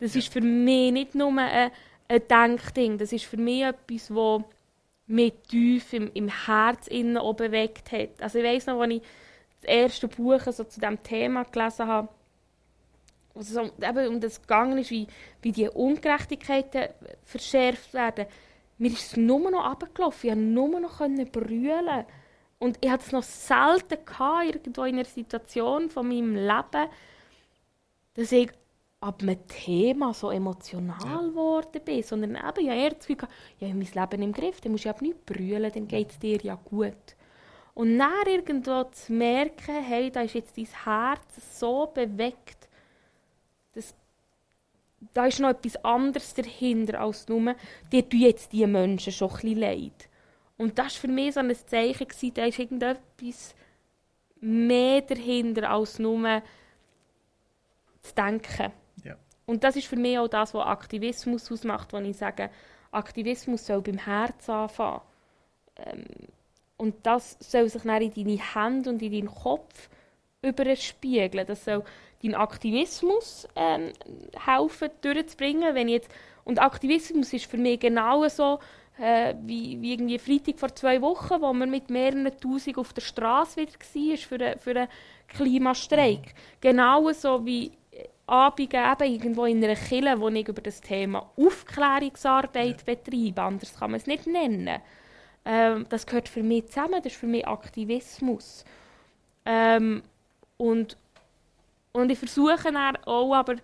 [0.00, 0.18] Das ja.
[0.20, 1.70] ist für mich nicht nur ein,
[2.08, 4.42] ein Denkding, das ist für mich etwas, das
[5.06, 8.22] mich tief im, im Herz innen auch bewegt hat.
[8.22, 9.02] Also ich weiss noch, als ich
[9.60, 12.08] das erste Buch so zu diesem Thema gelesen habe,
[13.34, 15.06] also so, eben um das gegangen ist, wie,
[15.42, 16.88] wie die Ungerechtigkeiten
[17.24, 18.26] verschärft werden.
[18.78, 20.28] Mir ist es nur noch runtergelaufen.
[20.28, 20.98] Ich konnte nur noch
[21.32, 22.04] brüllen.
[22.58, 26.88] Und ich hatte es noch selten gehabt, irgendwo in einer Situation von meinem Leben,
[28.14, 28.50] dass ich
[29.00, 31.80] ab einem Thema so emotional geworden ja.
[31.80, 33.28] bin, sondern eben ja eher das Gefühl,
[33.60, 36.10] ja, ich habe mein Leben im Griff, dann musst du ja nicht brüllen, dann geht
[36.10, 37.16] es dir ja gut.
[37.74, 42.68] Und dann irgendwo zu merken, hey, da ist jetzt dein Herz so bewegt,
[43.72, 43.94] dass
[45.12, 47.54] da ist noch etwas anderes dahinter als nur,
[47.92, 50.08] dir tun jetzt die Menschen schon ein bisschen leid.
[50.56, 53.54] Und das war für mich so ein Zeichen, gewesen, da ist irgendetwas
[54.40, 56.42] mehr dahinter, als nur
[58.02, 58.72] zu denken.
[59.02, 59.16] Ja.
[59.46, 62.50] Und das ist für mich auch das, was Aktivismus ausmacht, wo ich sage,
[62.92, 65.00] Aktivismus soll beim Herz anfangen.
[65.76, 66.04] Ähm,
[66.76, 69.88] und das soll sich dann in deine Hände und in deinen Kopf
[70.42, 71.46] überspiegeln.
[71.46, 71.84] Das soll
[72.22, 73.92] deinen Aktivismus ähm,
[74.38, 75.74] helfen, durchzubringen.
[75.74, 76.10] Wenn jetzt,
[76.44, 78.60] und Aktivismus ist für mich genau so,
[78.98, 83.02] äh, wie, wie irgendwie Freitag vor zwei Wochen, wo man mit mehreren Tausend auf der
[83.02, 84.88] Straße wieder war für, einen, für einen
[85.28, 86.20] Klimastreik.
[86.20, 86.60] Mhm.
[86.60, 87.72] Genauso wie
[88.26, 93.90] Abende eben irgendwo in einer Kille, wo ich über das Thema Aufklärungsarbeit betreibe, anders kann
[93.90, 94.80] man es nicht nennen.
[95.44, 98.64] Ähm, das gehört für mich zusammen, das ist für mich Aktivismus.
[99.44, 100.02] Ähm,
[100.56, 100.96] und,
[101.92, 103.56] und ich versuche dann auch, aber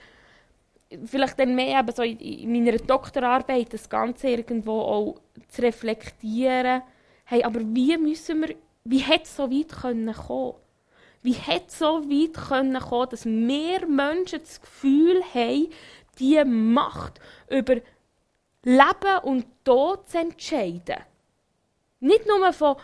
[1.05, 6.83] vielleicht dann mehr eben so in meiner Doktorarbeit das Ganze irgendwo auch zu reflektieren.
[7.25, 10.55] Hey, aber wie müssen wir, wie hätte es so weit können kommen?
[11.23, 15.69] Wie hätte es so weit können kommen, dass mehr Menschen das Gefühl haben,
[16.19, 17.77] die Macht über
[18.65, 21.05] Leben und Tod zu entscheiden?
[22.01, 22.77] Nicht nur von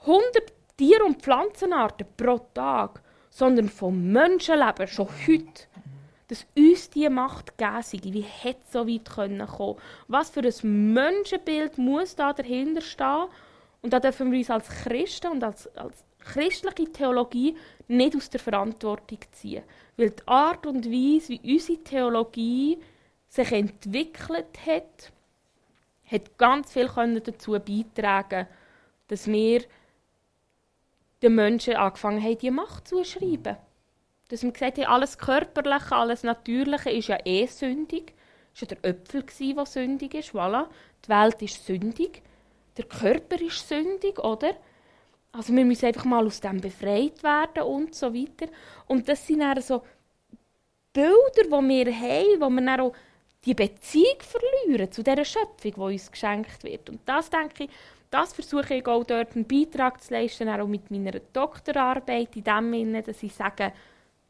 [0.00, 5.64] 100 Tier- und Pflanzenarten pro Tag, sondern von Menschenleben schon heute
[6.34, 7.98] dass uns diese Macht gegeben sei.
[8.02, 9.76] Wie hätte es so weit kommen können?
[10.08, 13.26] Was für ein Menschenbild muss da dahinter stehen?
[13.82, 17.56] Und da dürfen wir uns als Christen und als, als christliche Theologie
[17.86, 19.62] nicht aus der Verantwortung ziehen.
[19.96, 22.78] Weil die Art und Weise, wie unsere Theologie
[23.28, 25.12] sich entwickelt hat,
[26.10, 28.46] hat ganz viel dazu beitragen
[29.08, 29.62] dass wir
[31.22, 33.56] den Menschen angefangen haben, diese Macht zu schreiben.
[34.34, 38.14] Dass wir gesagt haben, alles Körperliche, alles Natürliche ist ja eh sündig.
[38.52, 40.30] Es war ja der Öpfel, der sündig ist.
[40.30, 40.66] Voilà.
[41.04, 42.20] Die Welt ist sündig.
[42.76, 44.56] Der Körper ist sündig, oder?
[45.30, 48.50] Also wir müssen einfach mal aus dem befreit werden und so weiter.
[48.88, 49.82] Und das sind dann so
[50.92, 52.92] Bilder, die wir haben, wo wir dann auch
[53.44, 56.90] die Beziehung verlieren zu dieser Schöpfung, die uns geschenkt wird.
[56.90, 57.70] Und das, denke ich,
[58.10, 62.72] das versuche ich auch dort einen Beitrag zu leisten, auch mit meiner Doktorarbeit, in dem
[62.72, 63.72] Sinne, dass ich sage,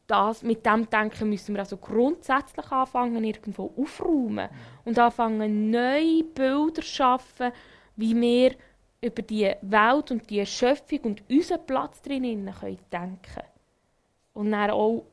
[0.07, 4.49] das, mit dem Denken müssen wir also grundsätzlich anfangen, irgendwo aufräumen
[4.83, 7.51] und anfangen, neue Bilder zu schaffen,
[7.95, 8.55] wie wir
[9.01, 13.43] über die Welt und die Schöpfung und unseren Platz drinnen können denken
[14.33, 15.05] und dann auch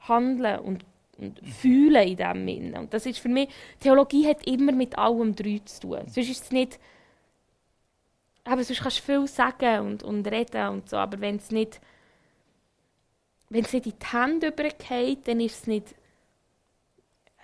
[0.00, 0.84] handeln und,
[1.18, 2.80] und fühlen in dem Sinne.
[2.80, 3.48] Und das ist für mich,
[3.80, 6.00] Theologie hat immer mit allem drei zu tun.
[6.06, 6.78] Sonst ist es nicht,
[8.44, 11.80] aber sonst kannst du viel sagen und, und reden und so, aber wenn es nicht
[13.52, 15.94] wenn es nicht in die Hände übergeht, dann ist es nicht.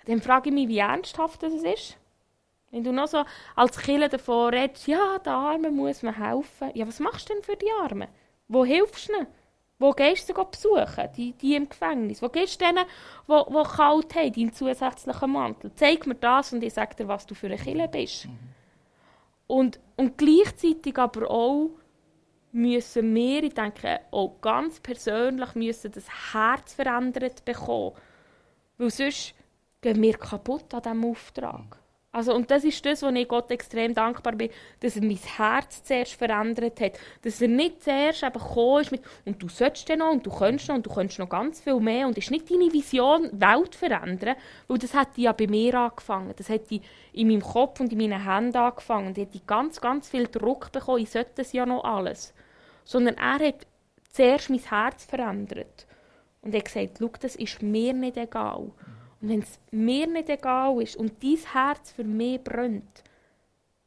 [0.05, 1.97] Dann frage ich mich, wie ernsthaft das ist.
[2.71, 3.23] Wenn du noch so
[3.55, 6.71] als Killer davon redest, ja, den Armen muss man helfen.
[6.73, 8.07] Ja, was machst du denn für die Armen?
[8.47, 9.27] Wo hilfst du ihnen?
[9.77, 12.21] Wo gehst du sie besuchen, die, die im Gefängnis?
[12.21, 12.85] Wo gehst du denen,
[13.27, 15.71] die, die kalt haben, deinen zusätzlichen Mantel?
[15.75, 18.25] Zeig mir das und ich sage dir, was du für ein Killer bist.
[18.25, 18.37] Mhm.
[19.47, 21.69] Und, und gleichzeitig aber auch
[22.51, 27.95] müssen wir, ich denke, auch ganz persönlich müssen das Herz verändert bekommen.
[28.77, 29.33] Weil sonst
[29.81, 31.78] gehen wir kaputt an diesem Auftrag.
[32.11, 34.49] Also, und das ist das, wo ich Gott extrem dankbar bin,
[34.79, 36.93] dass er mein Herz zuerst verändert hat.
[37.21, 40.31] Dass er nicht zuerst eben gekommen ist mit, und du sollst ja noch, und du
[40.31, 42.07] kannst noch, und du kannst noch ganz viel mehr.
[42.07, 44.35] Und ist nicht deine Vision, Welt verändern,
[44.67, 46.33] weil das hat ja bei mir angefangen.
[46.35, 49.09] Das hat in meinem Kopf und in meinen Händen angefangen.
[49.09, 52.33] Und ich hatte ganz, ganz viel Druck bekommen, ich sollte das ja noch alles.
[52.85, 53.67] Sondern er hat
[54.11, 55.85] zuerst mein Herz verändert.
[56.41, 58.71] Und er hat gesagt, schau, das ist mir nicht egal.
[59.21, 63.03] Und wenn es mir nicht egal ist und dein Herz für mich brennt,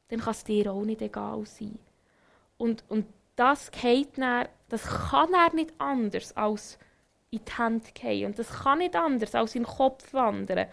[0.09, 1.79] dann kann es dir auch nicht egal sein.
[2.59, 3.71] Und, und das,
[4.17, 6.79] dann, das kann er nicht anders als
[7.31, 8.27] in die Hand gehen.
[8.27, 10.69] Und das kann nicht anders als in den Kopf wandern.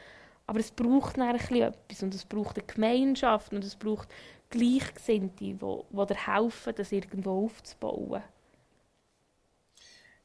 [0.45, 2.03] Aber es braucht dann etwas.
[2.03, 4.09] Und es braucht eine Gemeinschaft und es braucht
[4.49, 8.23] Gleichgesinnte, die, die dir helfen, das irgendwo aufzubauen.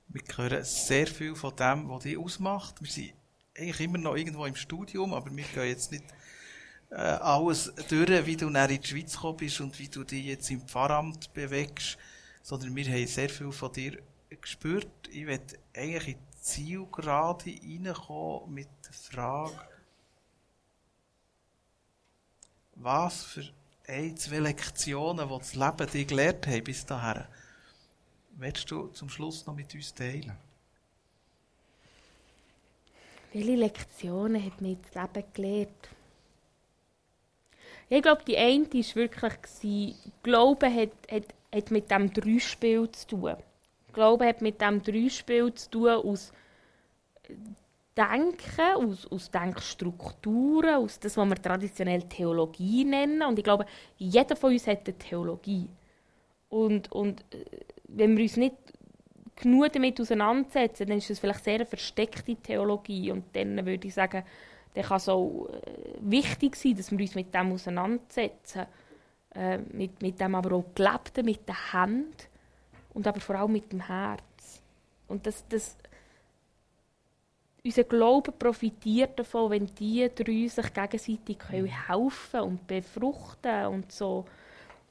[0.09, 2.81] Wir hören sehr viel von dem, was dich ausmacht.
[2.81, 3.13] Wir sind
[3.57, 6.05] eigentlich immer noch irgendwo im Studium, aber wir gehen jetzt nicht
[6.91, 10.27] äh, alles durch, wie du nach in die Schweiz gekommen bist und wie du dich
[10.27, 11.99] jetzt im Pfarramt bewegst,
[12.43, 13.99] sondern wir haben sehr viel von dir
[14.41, 15.09] gespürt.
[15.11, 19.59] Ich werde eigentlich in die Zielgerade reinkommen mit der Frage,
[22.77, 23.45] was für
[23.87, 27.25] ein, zwei Lektionen, die das Leben dir gelehrt hat bis dahin,
[28.37, 30.37] willst du zum Schluss noch mit uns teilen?
[33.35, 35.89] Welche Lektionen hat mir das Leben gelehrt?
[37.89, 39.33] Ich glaube, die eine war wirklich,
[40.23, 43.35] Glaube hat, hat, hat mit dem Dreispiel zu tun.
[43.93, 46.33] Glaube hat mit dem Dreispiel zu tun aus
[47.97, 53.23] Denken, aus, aus Denkstrukturen, aus das, was wir traditionell Theologie nennen.
[53.23, 53.67] Und ich glaube,
[53.99, 55.69] jeder von uns hat eine Theologie.
[56.51, 57.45] Und, und äh,
[57.89, 58.55] wenn wir uns nicht
[59.37, 63.11] genug damit auseinandersetzen, dann ist das vielleicht sehr eine versteckte Theologie.
[63.11, 64.25] Und dann würde ich sagen,
[64.75, 68.67] dann kann es auch äh, wichtig sein, dass wir uns mit dem auseinandersetzen.
[69.35, 72.29] Äh, mit, mit dem aber auch Gelebten, mit der Hand
[72.93, 74.63] und aber vor allem mit dem Herz.
[75.09, 75.77] Und das, das
[77.65, 84.25] unser Glaube profitiert davon, wenn die drei sich gegenseitig helfen und befruchten und so.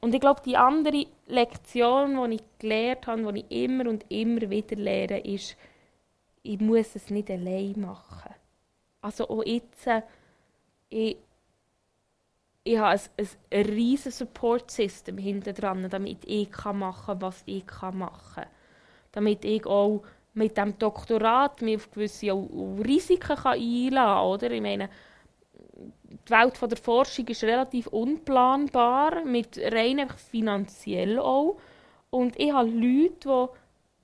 [0.04, 4.49] Und ich glaube, die andere Lektion, die ich gelernt habe, die ich immer und immer
[4.49, 5.56] wieder lehre, ist,
[6.41, 8.34] ich muss es nicht allein machen.
[8.99, 10.01] Also auch jetzt, äh,
[10.89, 11.16] ich,
[12.66, 18.34] ich habe ein, ein riesiges Support-System hinter dran, damit ich machen kann, was ich machen
[18.36, 18.47] kann.
[19.14, 22.34] Damit ich auch mit dem Doktorat mich auf gewisse
[22.86, 24.26] Risiken einladen kann.
[24.26, 24.51] Oder?
[24.51, 24.89] Ich meine,
[26.28, 31.57] die Welt der Forschung ist relativ unplanbar, mit rein finanziell auch.
[32.09, 33.49] Und ich habe Leute,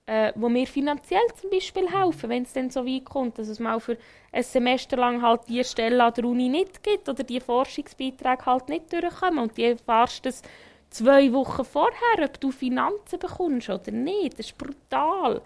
[0.07, 3.47] die, äh, die mir finanziell zum Beispiel helfen, wenn es dann so weit kommt, dass
[3.47, 3.97] es mal für
[4.31, 8.69] ein Semester lang halt die Stelle an der Uni nicht gibt oder die Forschungsbeiträge halt
[8.69, 9.39] nicht durchkommen.
[9.39, 10.41] Und die erfährst das
[10.89, 14.33] zwei Wochen vorher, ob du Finanzen bekommst oder nicht.
[14.33, 15.41] Das ist brutal.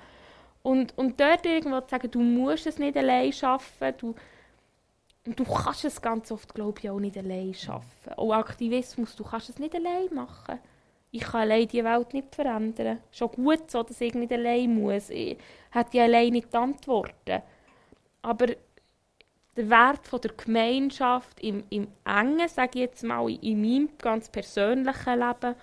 [0.62, 4.16] Und, und dort irgendwo zu sagen, du musst es nicht allein schaffen, du,
[5.26, 8.14] du kannst es ganz oft, glaube ich, auch nicht allein schaffen.
[8.16, 10.60] Auch Aktivismus, du kannst es nicht allein machen.
[11.12, 13.00] Ich kann allein die Welt nicht verändern.
[13.12, 15.10] Schon gut so, dass ich nicht allein muss.
[15.10, 15.38] Ich
[15.72, 17.42] hätte ja allein nicht die Antworten.
[18.22, 18.48] Aber
[19.56, 24.30] der Wert von der Gemeinschaft im, im Engen, sage ich jetzt mal, in meinem ganz
[24.30, 25.56] persönlichen Leben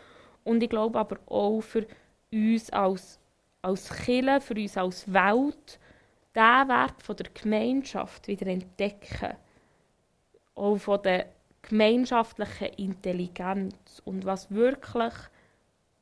[0.45, 1.87] und ich glaube aber auch für
[2.33, 3.19] uns als
[3.63, 5.79] als Kirche, für uns als Welt,
[6.35, 9.37] diesen Wert von der Gemeinschaft wieder entdecken.
[10.61, 11.27] Auch von der
[11.63, 15.15] gemeinschaftlichen Intelligenz und was wirklich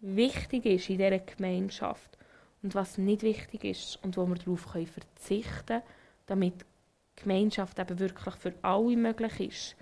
[0.00, 2.18] wichtig ist in dieser Gemeinschaft
[2.62, 5.82] und was nicht wichtig ist und wo wir darauf verzichten können,
[6.26, 9.76] damit die Gemeinschaft eben wirklich für alle möglich ist.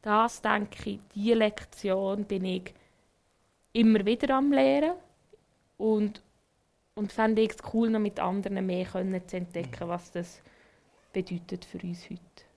[0.00, 2.74] Das, denke ich, diese Lektion bin ich
[3.74, 4.94] immer wieder am Lehren
[5.76, 6.22] und
[6.94, 10.42] und fände ich es cool, noch mit anderen mehr zu entdecken, was das
[11.12, 12.49] bedeutet für uns heute.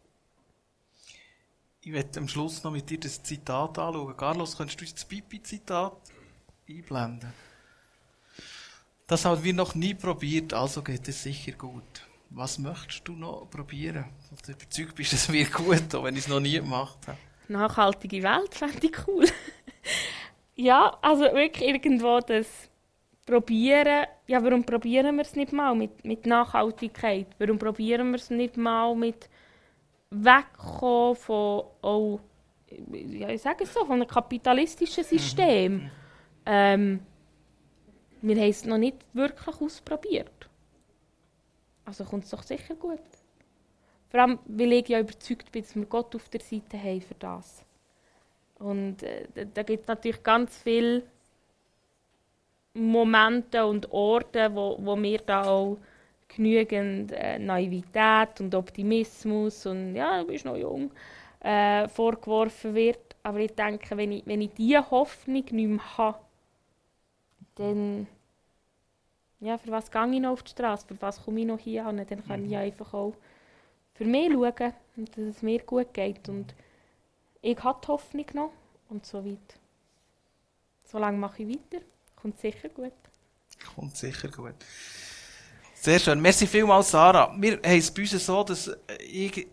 [1.85, 4.15] Ich werde am Schluss noch mit dir das Zitat anschauen.
[4.15, 5.91] Carlos, könntest du das Pipi-Zitat
[6.69, 7.33] einblenden?
[9.05, 12.07] Das haben wir noch nie probiert, also geht es sicher gut.
[12.29, 14.05] Was möchtest du noch probieren?
[14.45, 17.17] Du überzeugt bist, es wird gut, auch wenn ich es noch nie gemacht habe.
[17.49, 19.25] Nachhaltige Welt fände ich cool.
[20.55, 22.47] ja, also wirklich irgendwo das
[23.25, 27.27] probieren, ja, warum probieren wir es nicht mal mit, mit Nachhaltigkeit?
[27.39, 29.29] Warum probieren wir es nicht mal mit
[30.13, 32.19] wegkommen von, oh,
[32.91, 35.73] ja, ich sage es so, von einem kapitalistischen System?
[35.73, 35.91] Mhm.
[36.45, 36.99] Ähm,
[38.21, 40.49] wir haben es noch nicht wirklich ausprobiert.
[41.85, 42.99] Also kommt es doch sicher gut.
[44.09, 47.15] Vor allem, weil ich ja überzeugt bin, dass wir Gott auf der Seite haben für
[47.15, 47.65] das.
[48.59, 51.03] Und äh, da gibt es natürlich ganz viel
[52.73, 55.77] Momente und Orte, wo, wo mir da auch
[56.35, 60.91] genügend äh, Naivität und Optimismus und ja, du bist noch jung
[61.39, 63.15] äh, vorgeworfen wird.
[63.23, 66.19] Aber ich denke, wenn ich, wenn ich diese Hoffnung nicht mehr habe,
[67.55, 68.07] dann
[69.39, 71.85] ja, für was gehe ich noch auf die Straße, für was komme ich noch hier
[71.85, 72.51] an, dann kann mhm.
[72.51, 73.13] ich einfach auch
[73.93, 76.29] für mich schauen dass es mir gut geht.
[76.29, 76.55] Und
[77.41, 78.53] ich habe die Hoffnung noch
[78.89, 79.59] und so weit.
[80.85, 81.83] So lange mache ich weiter.
[82.15, 82.93] Kommt sicher gut.
[83.75, 84.55] Kommt sicher gut.
[85.83, 86.21] Sehr schön.
[86.21, 87.35] Merci vielmals, Sarah.
[87.37, 88.71] Wir haben es bei uns so, dass
[89.01, 89.47] ich, ich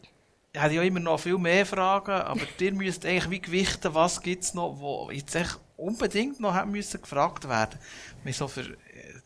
[0.57, 4.45] habe ja immer noch viel mehr Fragen, aber ihr müsst eigentlich wie gewichten, was gibt
[4.45, 7.81] es noch, wo jetzt echt unbedingt noch haben müssen gefragt werden.
[8.23, 8.77] Wir so für äh,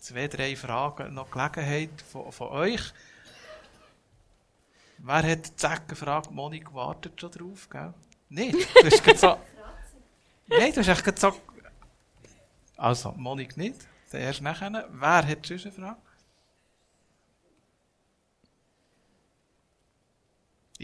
[0.01, 2.81] zwei, drei Fragen noch Gelegenheit von, von euch.
[4.97, 6.31] Wer hat die Zecke gefragt?
[6.31, 7.93] Monik wartet schon drauf, gell?
[8.31, 8.66] Nicht?
[8.77, 9.37] Du hast so...
[10.47, 11.35] Nein, du hast echt so
[12.78, 13.77] also, Monik nicht.
[14.11, 14.89] Erst nachher.
[14.91, 15.99] Wer hat sonst eine Frage?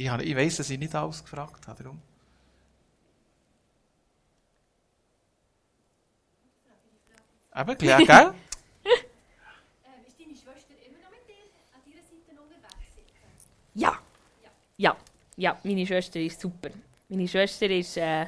[0.00, 1.82] Ich, habe, ich weiss, dass ich nicht alles gefragt habe.
[1.82, 2.00] Darum.
[7.54, 8.34] Eben, klar, gell?
[10.06, 11.34] Ist deine Schwester immer noch mit dir
[11.74, 13.44] an deiner Seite unterwegs?
[13.74, 13.98] Ja.
[14.78, 14.96] ja.
[15.36, 15.58] Ja.
[15.64, 16.70] Meine Schwester ist super.
[17.10, 17.98] Meine Schwester ist...
[17.98, 18.26] Äh,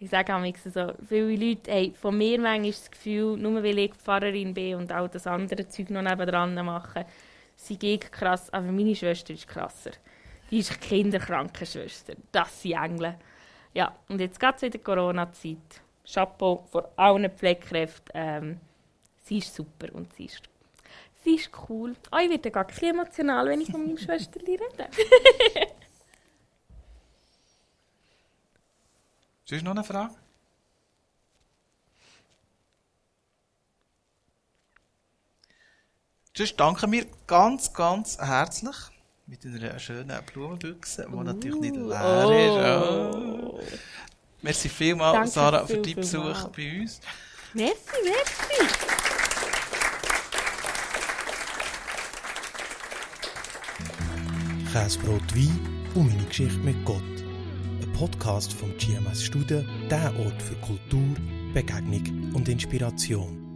[0.00, 3.94] ich sage auch so, viele Leute haben von mir manchmal das Gefühl, nur weil ich
[3.94, 7.06] Pfarrerin bin und auch das andere Zeug noch nebenan mache,
[7.56, 9.92] sie ich krass, aber meine Schwester ist krasser.
[10.50, 12.14] Die ist Kinderkrankenschwester.
[12.32, 13.14] Das sind Engel.
[13.74, 15.82] Ja, und jetzt geht es in der Corona-Zeit.
[16.04, 18.10] Chapeau vor allen Pflegekräften.
[18.14, 18.60] Ähm,
[19.24, 20.42] sie ist super und sie ist,
[21.22, 21.94] sie ist cool.
[22.10, 24.64] Oh, ich werde gar ein emotional, wenn ich von meiner Schwester rede.
[29.44, 30.14] Sonst noch eine Frage?
[36.34, 38.76] Sonst danken wir ganz, ganz herzlich.
[39.28, 42.32] Mit einer schönen Blumenbüchse, die natürlich nicht leer Oh.
[42.32, 43.14] ist.
[43.54, 43.60] Oh.
[44.42, 46.50] Merci vielmals, Danke Sarah, für deinen Besuch mal.
[46.56, 47.00] bei uns.
[47.54, 47.74] Merci,
[48.04, 48.74] merci.
[54.72, 55.58] Käsebrot Wein
[55.94, 57.02] und meine Geschichte mit Gott.
[57.82, 61.14] Ein Podcast vom GMS Studen, der Ort für Kultur,
[61.54, 63.47] Begegnung und Inspiration.